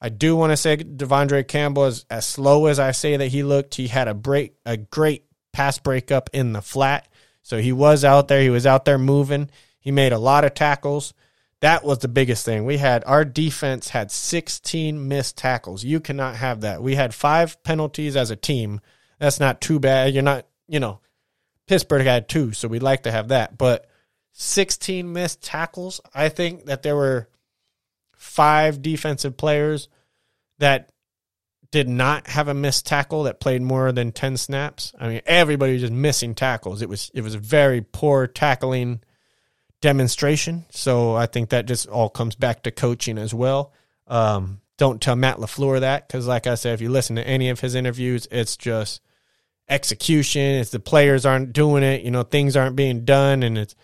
[0.00, 3.42] I do want to say De'Vondre Campbell is as slow as I say that he
[3.42, 3.74] looked.
[3.74, 7.06] He had a break, a great pass breakup in the flat.
[7.42, 8.40] So he was out there.
[8.40, 9.50] He was out there moving.
[9.78, 11.12] He made a lot of tackles.
[11.60, 12.64] That was the biggest thing.
[12.64, 15.84] We had our defense had 16 missed tackles.
[15.84, 16.82] You cannot have that.
[16.82, 18.80] We had five penalties as a team.
[19.20, 20.12] That's not too bad.
[20.12, 20.98] You're not, you know,
[21.68, 23.56] Pittsburgh had two, so we'd like to have that.
[23.56, 23.86] But
[24.32, 26.00] 16 missed tackles.
[26.12, 27.28] I think that there were
[28.16, 29.88] five defensive players
[30.58, 30.90] that
[31.70, 34.92] did not have a missed tackle that played more than 10 snaps.
[34.98, 36.82] I mean, everybody was just missing tackles.
[36.82, 39.02] It was it was a very poor tackling
[39.80, 40.64] demonstration.
[40.70, 43.72] So I think that just all comes back to coaching as well.
[44.06, 47.50] Um, don't tell Matt LaFleur that because, like I said, if you listen to any
[47.50, 49.02] of his interviews, it's just
[49.70, 50.42] execution.
[50.56, 52.02] It's the players aren't doing it.
[52.02, 53.74] You know, things aren't being done, and it's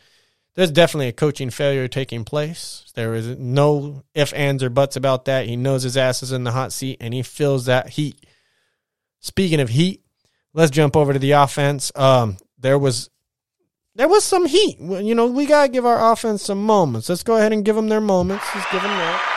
[0.55, 2.91] there's definitely a coaching failure taking place.
[2.95, 5.47] There is no if, ands, or buts about that.
[5.47, 8.27] He knows his ass is in the hot seat, and he feels that heat.
[9.21, 10.03] Speaking of heat,
[10.53, 11.93] let's jump over to the offense.
[11.95, 13.11] Um, there was
[13.95, 14.79] there was some heat.
[14.81, 17.09] You know, we gotta give our offense some moments.
[17.09, 18.45] Let's go ahead and give them their moments.
[18.53, 19.33] Give them that.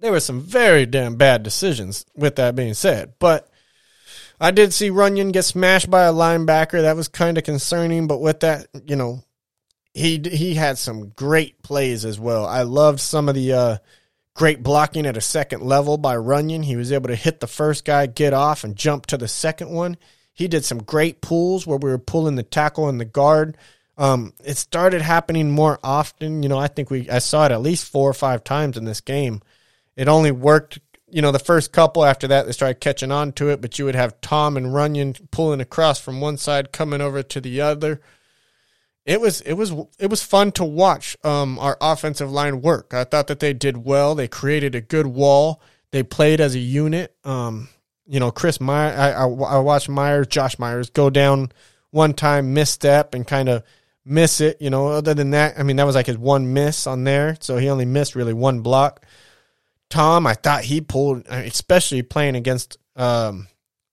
[0.00, 2.04] There were some very damn bad decisions.
[2.14, 3.48] With that being said, but
[4.40, 6.82] I did see Runyan get smashed by a linebacker.
[6.82, 8.06] That was kind of concerning.
[8.06, 9.22] But with that, you know,
[9.92, 12.46] he he had some great plays as well.
[12.46, 13.76] I loved some of the uh,
[14.34, 16.64] great blocking at a second level by Runyan.
[16.64, 19.70] He was able to hit the first guy, get off, and jump to the second
[19.70, 19.96] one.
[20.32, 23.56] He did some great pulls where we were pulling the tackle and the guard.
[23.96, 26.42] Um, it started happening more often.
[26.42, 28.84] You know, I think we I saw it at least four or five times in
[28.84, 29.42] this game.
[29.94, 30.80] It only worked,
[31.14, 32.04] you know, the first couple.
[32.04, 33.60] After that, they started catching on to it.
[33.60, 37.40] But you would have Tom and Runyan pulling across from one side, coming over to
[37.40, 38.00] the other.
[39.06, 42.92] It was it was it was fun to watch um, our offensive line work.
[42.92, 44.16] I thought that they did well.
[44.16, 45.62] They created a good wall.
[45.92, 47.14] They played as a unit.
[47.22, 47.68] Um,
[48.08, 51.52] you know, Chris Meyer, I, I, I watched Myers, Josh Myers go down
[51.90, 53.62] one time, misstep, and kind of
[54.04, 54.60] miss it.
[54.60, 57.36] You know, other than that, I mean, that was like his one miss on there.
[57.40, 59.06] So he only missed really one block.
[59.90, 63.48] Tom, I thought he pulled, especially playing against, um,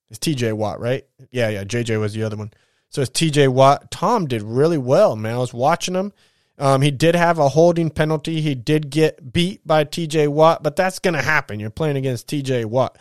[0.09, 1.05] it's TJ Watt, right?
[1.31, 1.63] Yeah, yeah.
[1.63, 2.51] JJ was the other one.
[2.89, 3.91] So it's TJ Watt.
[3.91, 5.35] Tom did really well, man.
[5.35, 6.11] I was watching him.
[6.57, 8.41] Um, he did have a holding penalty.
[8.41, 11.59] He did get beat by TJ Watt, but that's going to happen.
[11.59, 12.97] You're playing against TJ Watt.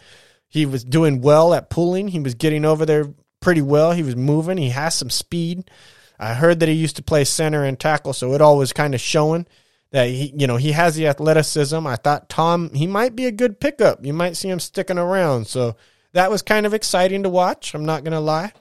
[0.49, 2.09] He was doing well at pulling.
[2.09, 3.93] He was getting over there pretty well.
[3.93, 4.57] He was moving.
[4.57, 5.71] He has some speed.
[6.19, 8.95] I heard that he used to play center and tackle, so it all was kind
[8.95, 9.47] of showing
[9.93, 11.87] that he, you know, he has the athleticism.
[11.87, 14.05] I thought Tom, he might be a good pickup.
[14.05, 15.47] You might see him sticking around.
[15.47, 15.77] So
[16.13, 17.75] that was kind of exciting to watch.
[17.75, 18.53] I'm not gonna lie.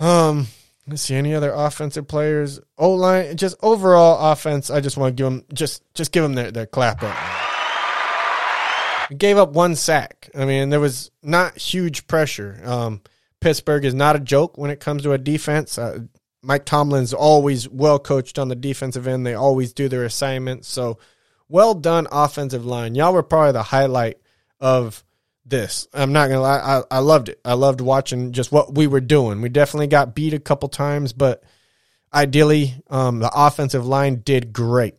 [0.00, 0.48] Um,
[0.86, 2.60] let's see any other offensive players.
[2.78, 4.70] O line, just overall offense.
[4.70, 7.16] I just want to give them just just give them their their clap up
[9.16, 10.30] gave up one sack.
[10.34, 12.60] I mean, there was not huge pressure.
[12.64, 13.02] Um,
[13.40, 15.78] Pittsburgh is not a joke when it comes to a defense.
[15.78, 16.00] Uh,
[16.42, 19.24] Mike Tomlin's always well coached on the defensive end.
[19.24, 20.68] They always do their assignments.
[20.68, 20.98] So
[21.48, 22.94] well done offensive line.
[22.94, 24.18] Y'all were probably the highlight
[24.60, 25.04] of
[25.44, 25.86] this.
[25.92, 27.40] I'm not gonna lie, I, I loved it.
[27.44, 29.40] I loved watching just what we were doing.
[29.40, 31.42] We definitely got beat a couple times, but
[32.12, 34.94] ideally, um, the offensive line did great.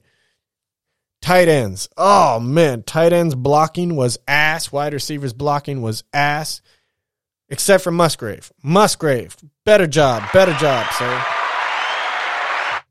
[1.21, 1.89] Tight ends.
[1.97, 4.71] Oh man, tight ends blocking was ass.
[4.71, 6.62] Wide receivers blocking was ass.
[7.49, 8.51] Except for Musgrave.
[8.63, 11.23] Musgrave, better job, better job, sir.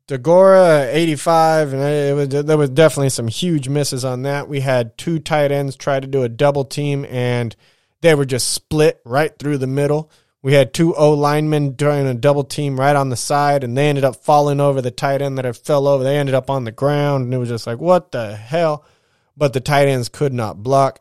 [0.07, 4.49] Deguara, 85, and it was, there was definitely some huge misses on that.
[4.49, 7.55] We had two tight ends try to do a double team, and
[8.01, 10.11] they were just split right through the middle.
[10.41, 13.87] We had two O linemen doing a double team right on the side, and they
[13.87, 16.03] ended up falling over the tight end that had fell over.
[16.03, 18.83] They ended up on the ground, and it was just like, what the hell?
[19.37, 20.99] But the tight ends could not block.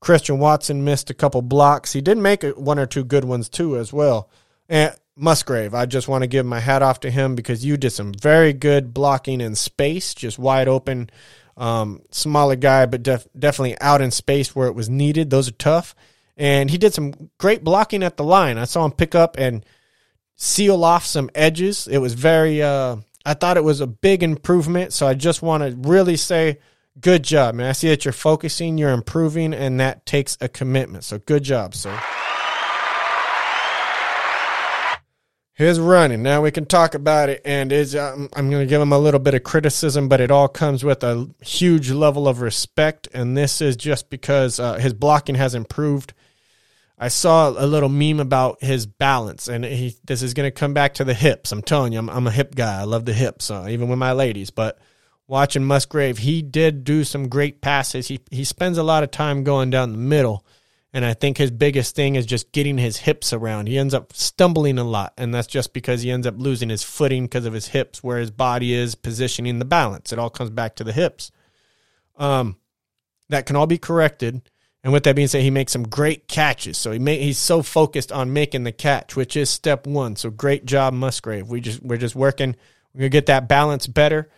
[0.00, 1.92] Christian Watson missed a couple blocks.
[1.92, 4.30] He did make one or two good ones too, as well.
[4.70, 7.90] And Musgrave, I just want to give my hat off to him because you did
[7.90, 11.10] some very good blocking in space, just wide open.
[11.56, 15.28] Um, smaller guy, but def- definitely out in space where it was needed.
[15.28, 15.96] Those are tough
[16.36, 18.58] And he did some great blocking at the line.
[18.58, 19.66] I saw him pick up and
[20.36, 21.88] seal off some edges.
[21.88, 24.92] It was very, uh, I thought it was a big improvement.
[24.92, 26.60] So I just want to really say,
[27.00, 27.68] good job, man.
[27.68, 31.02] I see that you're focusing, you're improving, and that takes a commitment.
[31.02, 32.00] So good job, sir.
[35.58, 36.22] His running.
[36.22, 39.18] Now we can talk about it, and um, I'm going to give him a little
[39.18, 43.60] bit of criticism, but it all comes with a huge level of respect, and this
[43.60, 46.14] is just because uh, his blocking has improved.
[46.96, 50.74] I saw a little meme about his balance, and he this is going to come
[50.74, 51.50] back to the hips.
[51.50, 52.80] I'm telling you, I'm, I'm a hip guy.
[52.80, 54.50] I love the hips, uh, even with my ladies.
[54.50, 54.78] But
[55.26, 58.06] watching Musgrave, he did do some great passes.
[58.06, 60.46] He he spends a lot of time going down the middle
[60.92, 63.68] and I think his biggest thing is just getting his hips around.
[63.68, 66.82] He ends up stumbling a lot, and that's just because he ends up losing his
[66.82, 70.12] footing because of his hips, where his body is positioning the balance.
[70.12, 71.30] It all comes back to the hips.
[72.16, 72.56] Um,
[73.28, 74.42] that can all be corrected.
[74.82, 76.78] And with that being said, he makes some great catches.
[76.78, 80.16] So he may, he's so focused on making the catch, which is step one.
[80.16, 81.48] So great job, Musgrave.
[81.48, 82.56] We just we're just working.
[82.94, 84.30] We're gonna get that balance better.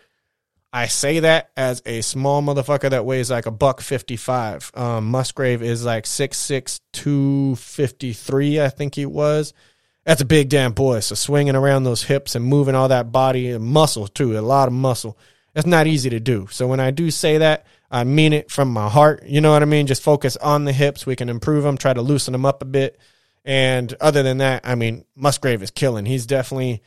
[0.72, 4.70] I say that as a small motherfucker that weighs like a buck fifty five.
[4.74, 9.52] Um, Musgrave is like six six two fifty three, I think he was.
[10.04, 11.00] That's a big damn boy.
[11.00, 14.68] So swinging around those hips and moving all that body and muscle too, a lot
[14.68, 15.18] of muscle.
[15.54, 16.46] That's not easy to do.
[16.50, 19.24] So when I do say that, I mean it from my heart.
[19.26, 19.88] You know what I mean?
[19.88, 21.04] Just focus on the hips.
[21.04, 21.76] We can improve them.
[21.76, 22.98] Try to loosen them up a bit.
[23.44, 26.06] And other than that, I mean, Musgrave is killing.
[26.06, 26.83] He's definitely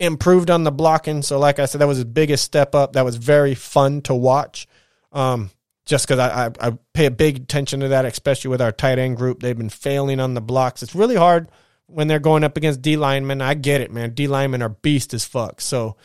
[0.00, 1.22] improved on the blocking.
[1.22, 2.92] So, like I said, that was his biggest step up.
[2.92, 4.66] That was very fun to watch.
[5.12, 5.50] Um,
[5.86, 8.98] just because I, I, I, pay a big attention to that, especially with our tight
[8.98, 9.40] end group.
[9.40, 10.82] They've been failing on the blocks.
[10.82, 11.50] It's really hard
[11.86, 13.40] when they're going up against D linemen.
[13.40, 14.12] I get it, man.
[14.12, 15.62] D linemen are beast as fuck.
[15.62, 15.96] So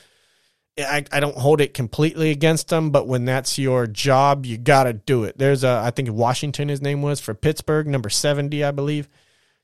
[0.77, 4.85] I, I don't hold it completely against them, but when that's your job, you got
[4.85, 5.37] to do it.
[5.37, 9.09] There's a, I think Washington, his name was for Pittsburgh, number 70, I believe.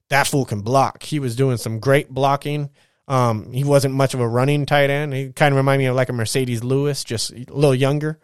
[0.10, 1.04] That fool can block.
[1.04, 2.70] He was doing some great blocking.
[3.10, 5.14] Um, he wasn't much of a running tight end.
[5.14, 8.20] He kind of reminded me of like a Marcedes Lewis, just a little younger.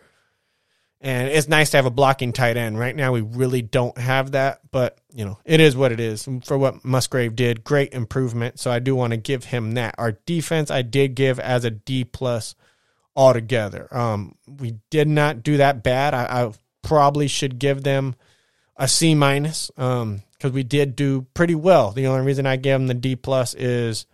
[1.01, 2.79] And it's nice to have a blocking tight end.
[2.79, 6.27] Right now, we really don't have that, but you know, it is what it is.
[6.45, 8.59] For what Musgrave did, great improvement.
[8.59, 9.95] So I do want to give him that.
[9.97, 12.55] Our defense, I did give as a D plus
[13.15, 13.87] altogether.
[13.95, 16.13] Um, we did not do that bad.
[16.13, 16.51] I, I
[16.83, 18.15] probably should give them
[18.77, 21.91] a C minus um, because we did do pretty well.
[21.91, 24.05] The only reason I gave them the D plus is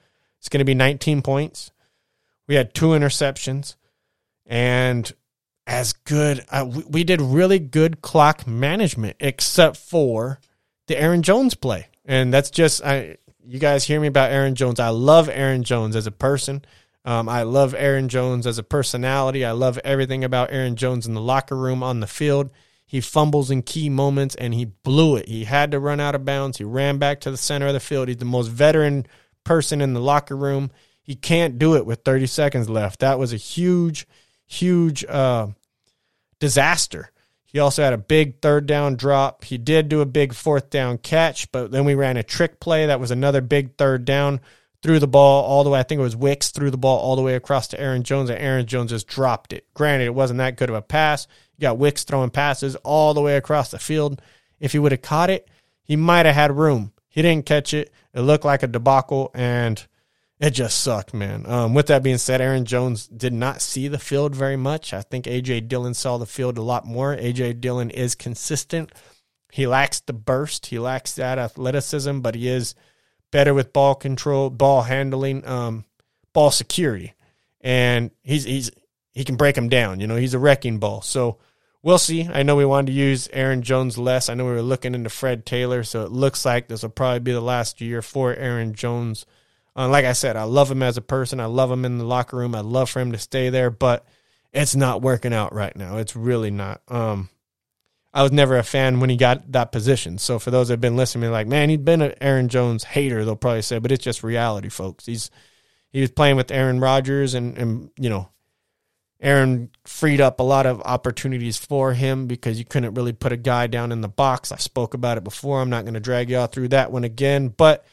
[0.41, 1.71] it's going to be 19 points.
[2.47, 3.75] We had two interceptions
[4.47, 5.13] and
[5.67, 6.43] as good.
[6.49, 10.39] Uh, we, we did really good clock management, except for
[10.87, 11.89] the Aaron Jones play.
[12.05, 14.79] And that's just, I, you guys hear me about Aaron Jones.
[14.79, 16.65] I love Aaron Jones as a person.
[17.05, 19.45] Um, I love Aaron Jones as a personality.
[19.45, 22.49] I love everything about Aaron Jones in the locker room, on the field.
[22.83, 25.27] He fumbles in key moments and he blew it.
[25.27, 26.57] He had to run out of bounds.
[26.57, 28.07] He ran back to the center of the field.
[28.07, 29.05] He's the most veteran
[29.43, 30.71] person in the locker room.
[31.01, 32.99] He can't do it with 30 seconds left.
[32.99, 34.07] That was a huge,
[34.45, 35.47] huge uh,
[36.39, 37.11] disaster.
[37.51, 39.43] He also had a big third down drop.
[39.43, 42.85] He did do a big fourth down catch, but then we ran a trick play
[42.85, 44.39] that was another big third down.
[44.81, 45.79] Threw the ball all the way.
[45.79, 48.29] I think it was Wicks threw the ball all the way across to Aaron Jones,
[48.29, 49.67] and Aaron Jones just dropped it.
[49.73, 51.27] Granted, it wasn't that good of a pass.
[51.57, 54.21] You got Wicks throwing passes all the way across the field.
[54.59, 55.47] If he would have caught it,
[55.83, 56.93] he might have had room.
[57.11, 57.91] He didn't catch it.
[58.13, 59.85] It looked like a debacle, and
[60.39, 61.45] it just sucked, man.
[61.45, 64.93] Um, with that being said, Aaron Jones did not see the field very much.
[64.93, 67.15] I think AJ Dillon saw the field a lot more.
[67.15, 68.91] AJ Dillon is consistent.
[69.51, 70.67] He lacks the burst.
[70.67, 72.73] He lacks that athleticism, but he is
[73.29, 75.83] better with ball control, ball handling, um,
[76.33, 77.13] ball security,
[77.59, 78.71] and he's he's
[79.13, 79.99] he can break them down.
[79.99, 81.01] You know, he's a wrecking ball.
[81.01, 81.37] So
[81.83, 82.27] we'll see.
[82.31, 84.29] I know we wanted to use Aaron Jones less.
[84.29, 87.19] I know we were looking into Fred Taylor, so it looks like this will probably
[87.19, 89.25] be the last year for Aaron Jones.
[89.75, 91.39] Uh, like I said, I love him as a person.
[91.39, 92.55] I love him in the locker room.
[92.55, 94.05] I love for him to stay there, but
[94.51, 95.97] it's not working out right now.
[95.97, 96.81] It's really not.
[96.87, 97.29] Um,
[98.13, 100.17] I was never a fan when he got that position.
[100.17, 103.23] So for those that have been listening, like, man, he'd been an Aaron Jones hater.
[103.23, 105.05] They'll probably say, but it's just reality, folks.
[105.05, 105.31] He's
[105.91, 108.29] he was playing with Aaron Rodgers, and and you know
[109.21, 113.37] Aaron freed up a lot of opportunities for him because you couldn't really put a
[113.37, 114.51] guy down in the box.
[114.51, 115.61] I spoke about it before.
[115.61, 117.49] I'm not going to drag y'all through that one again.
[117.49, 117.85] But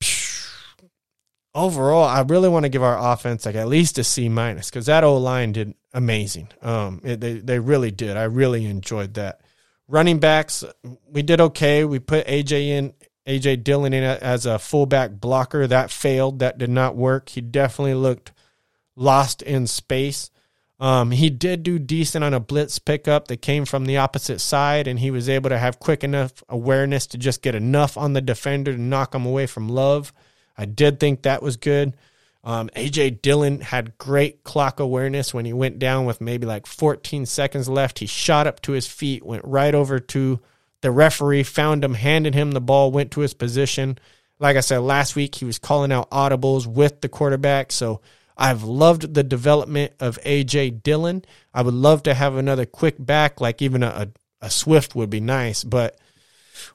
[1.54, 4.86] overall, I really want to give our offense like at least a C minus because
[4.86, 6.48] that O line did amazing.
[6.62, 8.16] Um, it, they they really did.
[8.16, 9.40] I really enjoyed that.
[9.88, 10.62] Running backs,
[11.10, 11.84] we did okay.
[11.84, 12.92] We put AJ in
[13.26, 15.66] AJ Dillon in as a fullback blocker.
[15.66, 16.38] That failed.
[16.38, 17.30] That did not work.
[17.30, 18.30] He definitely looked
[18.98, 20.30] lost in space.
[20.80, 24.86] Um, he did do decent on a blitz pickup that came from the opposite side,
[24.86, 28.20] and he was able to have quick enough awareness to just get enough on the
[28.20, 30.12] defender to knock him away from Love.
[30.56, 31.96] I did think that was good.
[32.44, 37.26] Um, AJ Dillon had great clock awareness when he went down with maybe like 14
[37.26, 37.98] seconds left.
[37.98, 40.40] He shot up to his feet, went right over to
[40.80, 43.98] the referee, found him, handed him the ball, went to his position.
[44.38, 47.72] Like I said last week, he was calling out audibles with the quarterback.
[47.72, 48.00] So
[48.38, 51.24] I've loved the development of AJ Dillon.
[51.52, 54.10] I would love to have another quick back, like even a,
[54.40, 55.98] a Swift would be nice, but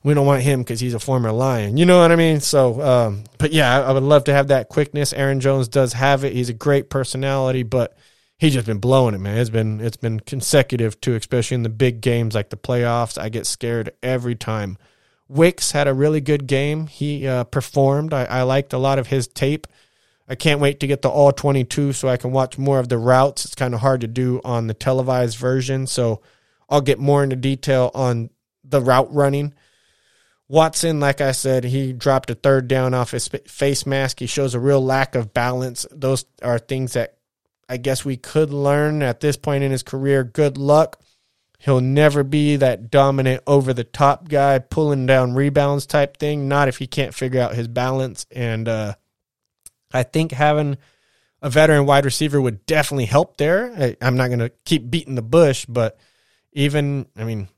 [0.03, 1.77] we don't want him because he's a former Lion.
[1.77, 2.41] You know what I mean?
[2.41, 5.13] So, um, but yeah, I, I would love to have that quickness.
[5.13, 6.33] Aaron Jones does have it.
[6.33, 7.97] He's a great personality, but
[8.37, 9.37] he's just been blowing it, man.
[9.37, 13.17] It's been it's been consecutive too, especially in the big games like the playoffs.
[13.17, 14.77] I get scared every time.
[15.29, 16.87] Wicks had a really good game.
[16.87, 18.13] He uh, performed.
[18.13, 19.65] I, I liked a lot of his tape.
[20.27, 22.97] I can't wait to get the all 22 so I can watch more of the
[22.97, 23.45] routes.
[23.45, 26.21] It's kind of hard to do on the televised version, so
[26.69, 28.29] I'll get more into detail on
[28.63, 29.53] the route running.
[30.47, 34.19] Watson, like I said, he dropped a third down off his face mask.
[34.19, 35.85] He shows a real lack of balance.
[35.91, 37.17] Those are things that
[37.67, 40.23] I guess we could learn at this point in his career.
[40.23, 41.01] Good luck.
[41.59, 46.47] He'll never be that dominant over the top guy pulling down rebounds type thing.
[46.49, 48.25] Not if he can't figure out his balance.
[48.31, 48.95] And uh,
[49.93, 50.77] I think having
[51.41, 53.73] a veteran wide receiver would definitely help there.
[53.77, 55.97] I, I'm not going to keep beating the bush, but
[56.53, 57.49] even, I mean,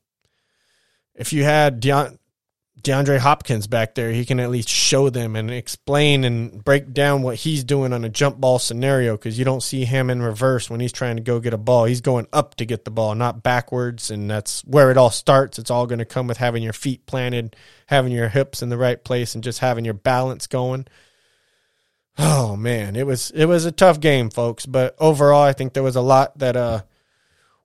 [1.14, 6.24] if you had DeAndre Hopkins back there, he can at least show them and explain
[6.24, 9.86] and break down what he's doing on a jump ball scenario because you don't see
[9.86, 11.86] him in reverse when he's trying to go get a ball.
[11.86, 14.10] He's going up to get the ball, not backwards.
[14.10, 15.60] And that's where it all starts.
[15.60, 17.56] It's all going to come with having your feet planted,
[17.88, 20.88] having your hips in the right place, and just having your balance going.
[22.18, 24.66] Oh man, it was it was a tough game, folks.
[24.66, 26.82] But overall, I think there was a lot that uh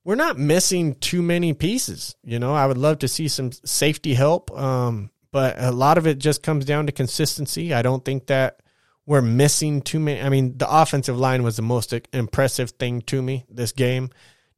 [0.03, 2.17] we're not missing too many pieces.
[2.25, 6.07] You know, I would love to see some safety help, um, but a lot of
[6.07, 7.75] it just comes down to consistency.
[7.75, 8.61] I don't think that
[9.07, 10.21] we're missing too many.
[10.21, 14.11] I mean, the offensive line was the most impressive thing to me this game.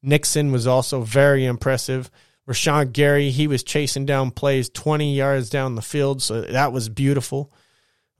[0.02, 2.10] Nixon was also very impressive.
[2.48, 6.88] Rashan Gary, he was chasing down plays 20 yards down the field, so that was
[6.88, 7.52] beautiful.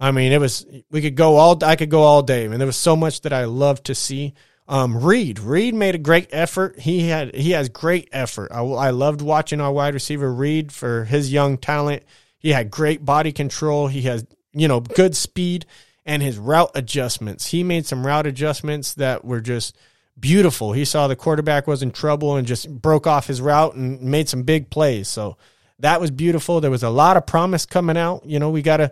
[0.03, 2.67] I mean, it was we could go all I could go all day, and there
[2.67, 4.35] was so much that I loved to see.
[4.67, 6.81] Um, Reed, Reed made a great effort.
[6.81, 8.51] He had he has great effort.
[8.51, 12.03] I, I loved watching our wide receiver Reed for his young talent.
[12.41, 13.87] He had great body control.
[13.87, 15.67] He has you know good speed
[16.05, 17.47] and his route adjustments.
[17.47, 19.77] He made some route adjustments that were just
[20.19, 20.73] beautiful.
[20.73, 24.29] He saw the quarterback was in trouble and just broke off his route and made
[24.29, 25.07] some big plays.
[25.07, 25.37] So
[25.79, 26.61] that was beautiful.
[26.61, 28.27] There was a lot of promise coming out.
[28.27, 28.91] You know, we got to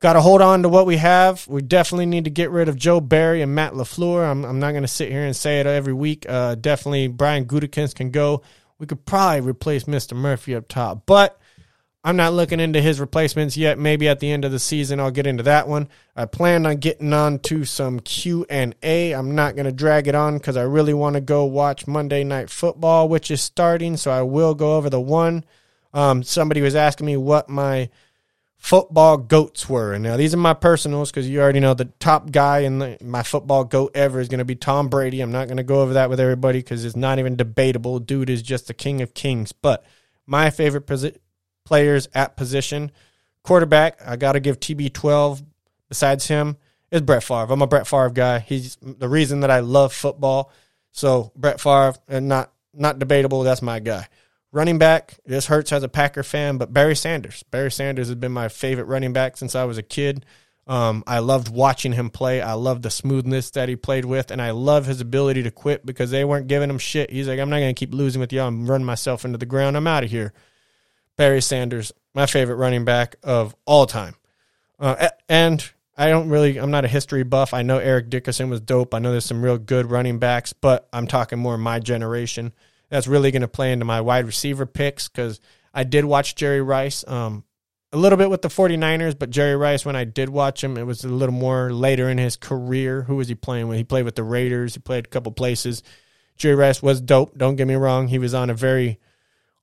[0.00, 1.46] got to hold on to what we have.
[1.46, 4.28] We definitely need to get rid of Joe Barry and Matt LaFleur.
[4.28, 6.26] I'm, I'm not going to sit here and say it every week.
[6.28, 8.42] Uh, definitely Brian Gutekunst can go.
[8.78, 10.16] We could probably replace Mr.
[10.16, 11.38] Murphy up top, but
[12.02, 13.78] I'm not looking into his replacements yet.
[13.78, 15.86] Maybe at the end of the season I'll get into that one.
[16.16, 19.12] I plan on getting on to some Q and A.
[19.12, 22.24] I'm not going to drag it on because I really want to go watch Monday
[22.24, 23.98] Night Football, which is starting.
[23.98, 25.44] So I will go over the one.
[25.92, 27.90] Um, somebody was asking me what my
[28.60, 29.94] football goats were.
[29.94, 33.22] And now these are my personals because you already know the top guy in my
[33.22, 35.22] football goat ever is going to be Tom Brady.
[35.22, 37.98] I'm not going to go over that with everybody because it's not even debatable.
[37.98, 39.50] Dude is just the king of kings.
[39.52, 39.84] But
[40.26, 41.16] my favorite posi-
[41.64, 42.92] players at position,
[43.42, 45.42] quarterback, I got to give TB12
[45.88, 46.58] besides him
[46.90, 47.52] is Brett Favre.
[47.52, 48.40] I'm a Brett Favre guy.
[48.40, 50.52] He's the reason that I love football.
[50.92, 53.42] So Brett Favre, and not not debatable.
[53.42, 54.06] That's my guy.
[54.52, 57.44] Running back, this hurts as a Packer fan, but Barry Sanders.
[57.44, 60.26] Barry Sanders has been my favorite running back since I was a kid.
[60.66, 62.40] Um, I loved watching him play.
[62.40, 65.86] I loved the smoothness that he played with, and I love his ability to quit
[65.86, 67.10] because they weren't giving him shit.
[67.10, 68.40] He's like, I'm not going to keep losing with you.
[68.40, 69.76] I'm running myself into the ground.
[69.76, 70.32] I'm out of here.
[71.16, 74.16] Barry Sanders, my favorite running back of all time.
[74.80, 77.54] Uh, and I don't really, I'm not a history buff.
[77.54, 78.94] I know Eric Dickerson was dope.
[78.94, 82.52] I know there's some real good running backs, but I'm talking more my generation
[82.90, 85.40] that's really going to play into my wide receiver picks because
[85.72, 87.44] I did watch Jerry Rice um,
[87.92, 90.86] a little bit with the 49ers, but Jerry Rice, when I did watch him, it
[90.86, 93.02] was a little more later in his career.
[93.02, 93.78] Who was he playing with?
[93.78, 95.82] He played with the Raiders, he played a couple places.
[96.36, 98.08] Jerry Rice was dope, don't get me wrong.
[98.08, 98.98] He was on a very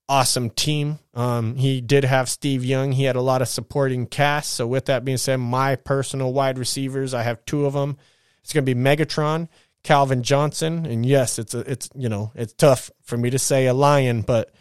[0.10, 1.00] awesome team.
[1.14, 2.92] Um, he did have Steve Young.
[2.94, 4.54] He had a lot of supporting cast.
[4.54, 7.98] So, with that being said, my personal wide receivers, I have two of them.
[8.44, 9.50] It's going to be Megatron
[9.88, 10.86] Calvin Johnson.
[10.86, 14.22] And yes, it's a, it's you know it's tough for me to say a lion,
[14.22, 14.52] but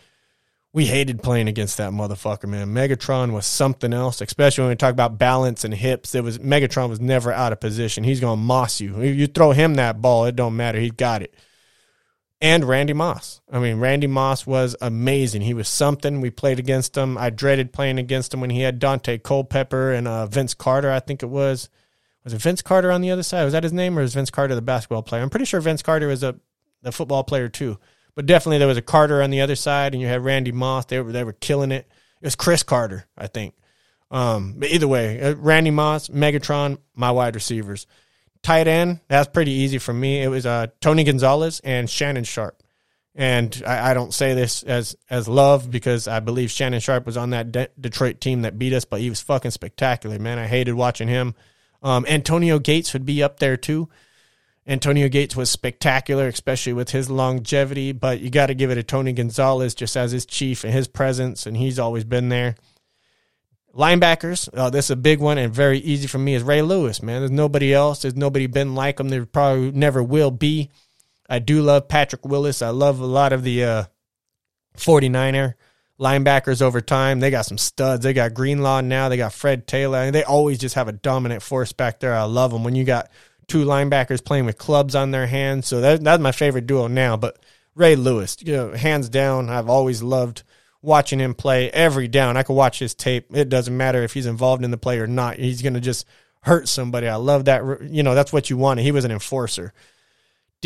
[0.72, 2.68] we hated playing against that motherfucker, man.
[2.68, 6.14] Megatron was something else, especially when we talk about balance and hips.
[6.14, 8.04] It was Megatron was never out of position.
[8.04, 9.02] He's gonna moss you.
[9.02, 10.78] You throw him that ball, it don't matter.
[10.78, 11.34] He got it.
[12.40, 13.40] and Randy Moss.
[13.50, 15.42] I mean, Randy Moss was amazing.
[15.42, 16.20] He was something.
[16.20, 17.18] We played against him.
[17.18, 21.00] I dreaded playing against him when he had Daunte Culpepper and uh, Vince Carter, I
[21.00, 21.68] think it was.
[22.26, 23.44] Was it Vince Carter on the other side?
[23.44, 25.22] Was that his name or was Vince Carter the basketball player?
[25.22, 26.34] I'm pretty sure Vince Carter was a
[26.82, 27.78] the football player too.
[28.16, 30.86] But definitely there was a Carter on the other side and you had Randy Moss.
[30.86, 31.86] They were they were killing it.
[32.20, 33.54] It was Cris Carter, I think.
[34.10, 37.86] Um, but either way, uh, Randy Moss, Megatron, my wide receivers.
[38.42, 40.20] Tight end, that's pretty easy for me.
[40.20, 42.60] It was uh, Tony Gonzalez and Shannon Sharpe.
[43.14, 47.16] And I, I, don't say this as as love because I believe Shannon Sharpe was
[47.16, 50.40] on that De- Detroit team that beat us, but he was fucking spectacular, man.
[50.40, 51.36] I hated watching him.
[51.86, 53.88] Um, Antonio Gates would be up there too.
[54.66, 58.82] Antonio Gates was spectacular, especially with his longevity, but you got to give it to
[58.82, 62.56] Tony Gonzalez just as his chief and his presence, and he's always been there.
[63.72, 67.04] Linebackers, uh, this is a big one and very easy for me is Ray Lewis,
[67.04, 67.20] man.
[67.20, 68.02] There's nobody else.
[68.02, 69.08] There's nobody been like him.
[69.08, 70.70] There probably never will be.
[71.30, 72.62] I do love Patrick Willis.
[72.62, 73.84] I love a lot of the uh,
[74.76, 75.54] 49er
[75.98, 77.20] linebackers over time.
[77.20, 78.02] They got some studs.
[78.02, 79.08] They got Greenlaw now.
[79.08, 79.98] They got Fred Taylor.
[79.98, 82.14] I mean, they always just have a dominant force back there.
[82.14, 82.64] I love them.
[82.64, 83.10] When you got
[83.48, 87.16] two linebackers playing with clubs on their hands, so that, that's my favorite duo now.
[87.16, 87.38] But
[87.74, 90.42] Ray Lewis, you know, hands down, I've always loved–
[90.86, 92.36] watching him play every down.
[92.36, 93.34] I could watch his tape.
[93.34, 95.36] It doesn't matter if he's involved in the play or not.
[95.36, 96.06] He's going to just
[96.42, 97.08] hurt somebody.
[97.08, 97.82] I love that.
[97.82, 98.82] You know, that's what you wanted.
[98.82, 99.72] He was an enforcer.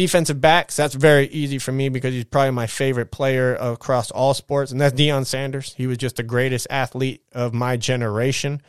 [0.00, 4.34] Defensive backs, that's very easy for me because he's probably my favorite player across all
[4.34, 5.74] sports, and that's Deion Sanders.
[5.76, 8.62] He was just the greatest athlete of my generation.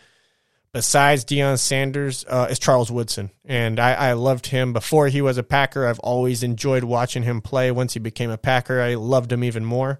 [0.73, 5.38] Besides Deion Sanders, uh, is Charles Woodson, and I, I loved him before he was
[5.38, 5.86] a Packer.
[5.86, 7.71] I've always enjoyed watching him play.
[7.71, 9.99] Once he became a Packer, I loved him even more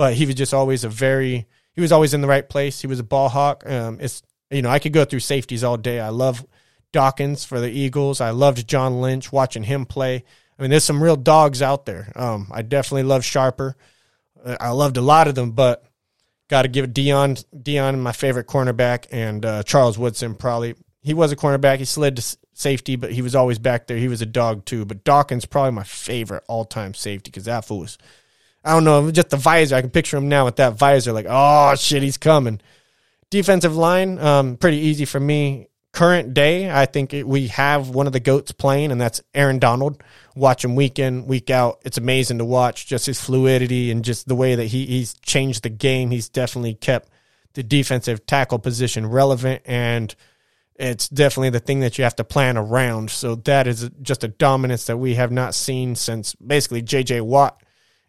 [0.00, 2.80] but he was just always a very he was always in the right place.
[2.80, 3.68] He was a ball hawk.
[3.68, 6.00] Um, it's you know I could go through safeties all day.
[6.00, 6.42] I love
[6.90, 8.18] Dawkins for the Eagles.
[8.18, 10.24] I loved John Lynch watching him play.
[10.60, 12.12] I mean, there's some real dogs out there.
[12.14, 13.76] Um, I definitely love Sharper.
[14.44, 15.86] Uh, I loved a lot of them, but
[16.48, 20.74] got to give Dion Deion my favorite cornerback and uh, Charles Woodson probably.
[21.00, 21.78] He was a cornerback.
[21.78, 23.96] He slid to safety, but he was always back there.
[23.96, 24.84] He was a dog too.
[24.84, 27.96] But Dawkins probably my favorite all time safety because that fool was
[28.62, 29.76] I don't know, just the visor.
[29.76, 32.60] I can picture him now with that visor, like, oh shit, he's coming.
[33.30, 35.68] Defensive line, um, pretty easy for me.
[35.92, 40.02] Current day, I think we have one of the goats playing, and that's Aaron Donald.
[40.36, 41.80] Watch him week in, week out.
[41.84, 45.64] It's amazing to watch just his fluidity and just the way that he, he's changed
[45.64, 46.10] the game.
[46.10, 47.08] He's definitely kept
[47.54, 50.14] the defensive tackle position relevant, and
[50.76, 53.10] it's definitely the thing that you have to plan around.
[53.10, 57.22] So that is just a dominance that we have not seen since basically J.J.
[57.22, 57.60] Watt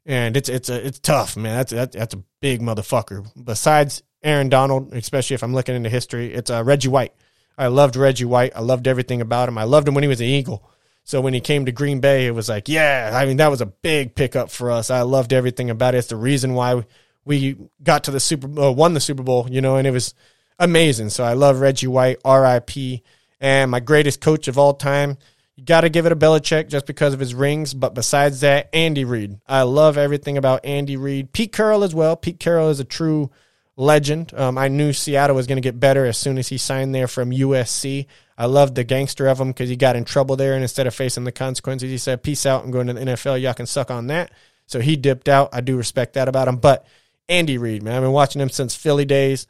[0.05, 1.57] and it's it's a it's tough, man.
[1.57, 3.27] That's that, that's a big motherfucker.
[3.41, 7.13] Besides Aaron Donald, especially if I'm looking into history, it's uh, Reggie White.
[7.61, 8.53] I loved Reggie White.
[8.55, 9.59] I loved everything about him.
[9.59, 10.67] I loved him when he was an Eagle.
[11.03, 13.61] So when he came to Green Bay, it was like, yeah, I mean that was
[13.61, 14.89] a big pickup for us.
[14.89, 15.99] I loved everything about it.
[15.99, 16.83] It's the reason why
[17.23, 20.15] we got to the Super uh, won the Super Bowl, you know, and it was
[20.57, 21.09] amazing.
[21.09, 23.03] So I love Reggie White, R.I.P.
[23.39, 25.19] And my greatest coach of all time,
[25.55, 27.75] you got to give it a Belichick just because of his rings.
[27.75, 29.39] But besides that, Andy Reid.
[29.47, 31.31] I love everything about Andy Reid.
[31.31, 32.15] Pete Carroll as well.
[32.15, 33.29] Pete Carroll is a true
[33.75, 34.33] legend.
[34.35, 37.07] Um, I knew Seattle was going to get better as soon as he signed there
[37.07, 38.05] from USC.
[38.37, 40.95] I loved the gangster of him because he got in trouble there, and instead of
[40.95, 43.41] facing the consequences, he said, "Peace out, I'm going to the NFL.
[43.41, 44.31] Y'all can suck on that."
[44.65, 45.49] So he dipped out.
[45.53, 46.57] I do respect that about him.
[46.57, 46.85] But
[47.27, 49.47] Andy Reid, man, I've been watching him since Philly days.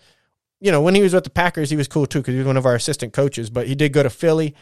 [0.60, 2.48] You know, when he was with the Packers, he was cool too because he was
[2.48, 3.50] one of our assistant coaches.
[3.50, 4.56] But he did go to Philly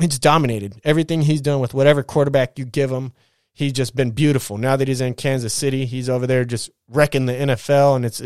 [0.00, 3.12] he's dominated everything he's done with whatever quarterback you give him.
[3.52, 4.58] He's just been beautiful.
[4.58, 8.20] Now that he's in Kansas City, he's over there just wrecking the NFL, and it's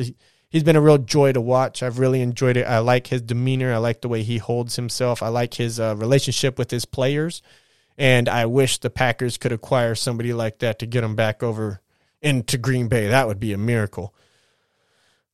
[0.49, 1.83] he's been a real joy to watch.
[1.83, 2.67] I've really enjoyed it.
[2.67, 3.73] I like his demeanor.
[3.73, 5.23] I like the way he holds himself.
[5.23, 7.43] I like his uh, relationship with his players,
[7.97, 11.81] and I wish the Packers could acquire somebody like that to get him back over
[12.21, 13.09] into Green Bay.
[13.09, 14.15] That would be a miracle.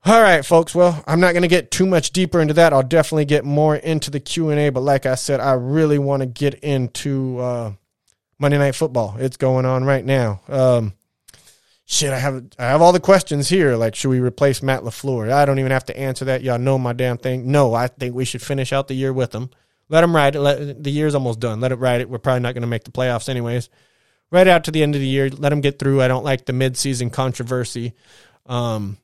[0.06, 0.74] All right, folks.
[0.74, 2.74] Well, I'm not going to get too much deeper into that.
[2.74, 4.68] I'll definitely get more into the Q and A.
[4.68, 7.72] But like I said, I really want to get into uh,
[8.38, 9.16] Monday Night Football.
[9.18, 10.42] It's going on right now.
[10.46, 10.92] Um,
[11.84, 13.76] shit, I have I have all the questions here.
[13.76, 15.30] Like, should we replace Matt LaFleur?
[15.30, 16.42] I don't even have to answer that.
[16.42, 17.50] Y'all know my damn thing.
[17.50, 19.50] No, I think we should finish out the year with him.
[19.88, 20.40] Let him ride it.
[20.40, 21.60] Let, the year's almost done.
[21.60, 22.08] Let it ride it.
[22.08, 23.68] We're probably not going to make the playoffs anyways.
[24.30, 25.28] Right out to the end of the year.
[25.28, 26.02] Let him get through.
[26.02, 27.92] I don't like the midseason controversy.
[28.46, 28.96] Um,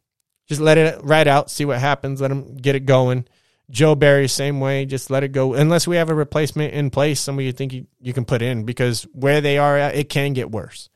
[0.48, 2.20] just let it ride out, see what happens.
[2.20, 3.26] Let them get it going.
[3.70, 4.84] Joe Barry, same way.
[4.84, 5.54] Just let it go.
[5.54, 8.64] Unless we have a replacement in place, somebody you think you, you can put in
[8.64, 10.88] because where they are it can get worse.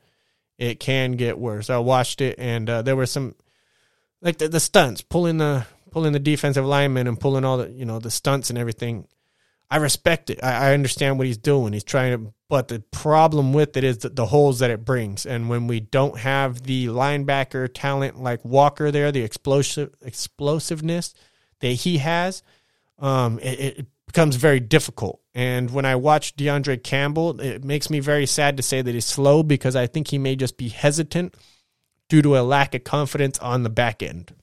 [0.57, 1.69] It can get worse.
[1.69, 3.35] I watched it and uh, there were some
[4.21, 7.85] like the, the stunts, pulling the pulling the defensive lineman and pulling all the you
[7.85, 9.07] know the stunts and everything.
[9.69, 10.43] I respect it.
[10.43, 11.73] I, I understand what he's doing.
[11.73, 15.25] He's trying to, but the problem with it is the, the holes that it brings.
[15.25, 21.15] And when we don't have the linebacker talent like Walker there, the explosive explosiveness
[21.61, 22.43] that he has,
[22.99, 25.19] um, it, it becomes very difficult.
[25.35, 29.05] And when I watch De'Vondre Campbell, it makes me very sad to say that he's
[29.05, 31.35] slow because I think he may just be hesitant
[32.07, 34.33] due to a lack of confidence on the back end.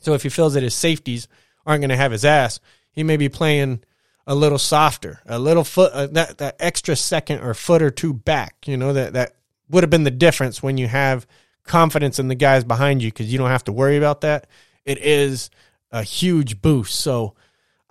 [0.00, 1.28] So if he feels that his safeties
[1.64, 2.58] aren't going to have his ass,
[2.90, 3.84] he may be playing
[4.26, 8.12] a little softer, a little foot, uh, that, that extra second or foot or two
[8.12, 8.56] back.
[8.66, 9.36] You know, that, that
[9.70, 11.28] would have been the difference when you have
[11.62, 14.48] confidence in the guys behind you because you don't have to worry about that.
[14.84, 15.48] It is
[15.92, 16.98] a huge boost.
[16.98, 17.34] So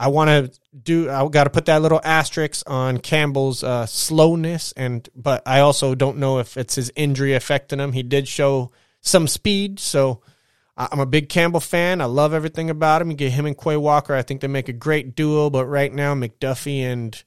[0.02, 4.74] I want to do, I got to put that little asterisk on Campbell's uh, slowness.
[4.76, 7.93] And, but I also don't know if it's his injury affecting him.
[7.93, 8.72] He did show
[9.02, 9.80] some speed.
[9.80, 10.22] So,
[10.78, 12.02] I'm a big Campbell fan.
[12.02, 13.12] I love everything about him.
[13.12, 14.16] You get him and Quay Walker.
[14.16, 15.49] I think they make a great duo.
[15.49, 17.22] But right now, McDuffie and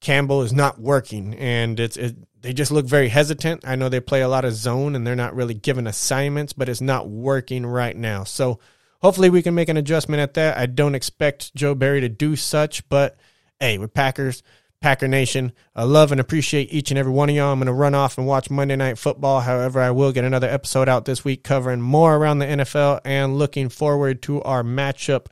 [0.00, 3.66] Campbell is not working, and it's it, they just look very hesitant.
[3.66, 6.68] I know they play a lot of zone, and they're not really given assignments, but
[6.68, 8.24] it's not working right now.
[8.24, 8.60] So
[9.00, 10.56] hopefully, we can make an adjustment at that.
[10.56, 13.16] I don't expect Joe Barry to do such, but
[13.60, 14.42] hey, we're Packers.
[14.80, 15.52] Packer Nation.
[15.74, 17.52] I love and appreciate each and every one of y'all.
[17.52, 19.40] I'm going to run off and watch Monday Night Football.
[19.40, 23.38] However, I will get another episode out this week covering more around the NFL and
[23.38, 25.26] looking forward to our matchup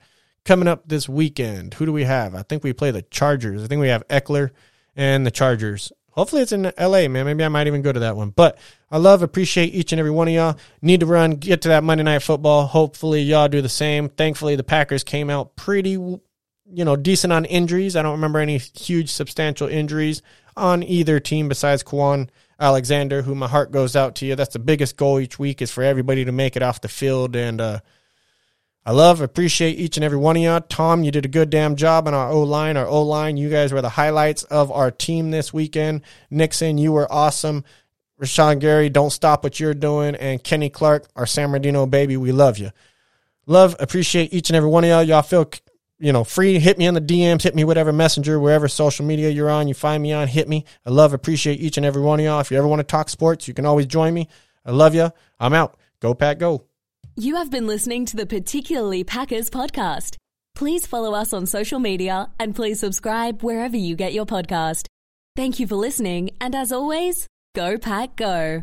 [0.44, 1.74] coming up this weekend.
[1.74, 2.34] Who do we have?
[2.34, 3.62] I think we play the Chargers.
[3.62, 4.50] I think we have Ekeler
[4.96, 5.92] and the Chargers.
[6.14, 7.26] Hopefully it's in LA, man.
[7.26, 8.30] Maybe I might even go to that one.
[8.30, 8.56] But
[8.90, 10.56] I love, appreciate each and every one of y'all.
[10.80, 12.66] Need to run, get to that Monday Night Football.
[12.66, 14.08] Hopefully y'all do the same.
[14.08, 15.98] Thankfully, the Packers came out pretty
[16.74, 17.96] you know, decent on injuries.
[17.96, 20.22] I don't remember any huge substantial injuries
[20.56, 24.36] on either team besides Kwon Alexander, who my heart goes out to you.
[24.36, 27.36] That's the biggest goal each week is for everybody to make it off the field.
[27.36, 27.80] And uh,
[28.86, 30.60] I love, appreciate each and every one of y'all.
[30.60, 32.76] Tom, you did a good damn job on our O line.
[32.76, 36.02] Our O line, you guys were the highlights of our team this weekend.
[36.30, 37.64] Nixon, you were awesome.
[38.20, 40.14] Rashan Gary, don't stop what you're doing.
[40.16, 42.72] And Kenny Clark, our San Bernardino baby, we love you.
[43.46, 45.02] Love, appreciate each and every one of y'all.
[45.02, 45.50] Y'all feel
[45.98, 46.58] you know, free.
[46.58, 49.74] Hit me on the DMs, hit me whatever messenger, wherever social media you're on, you
[49.74, 50.64] find me on, hit me.
[50.84, 52.40] I love, appreciate each and every one of y'all.
[52.40, 54.28] If you ever want to talk sports, you can always join me.
[54.66, 55.10] I love you.
[55.40, 55.78] I'm out.
[56.00, 56.64] Go Pat, go.
[57.16, 60.16] You have been listening to the Particularly Packers podcast.
[60.56, 64.86] Please follow us on social media and please subscribe wherever you get your podcast.
[65.36, 68.62] Thank you for listening, and as always, go Pack, go.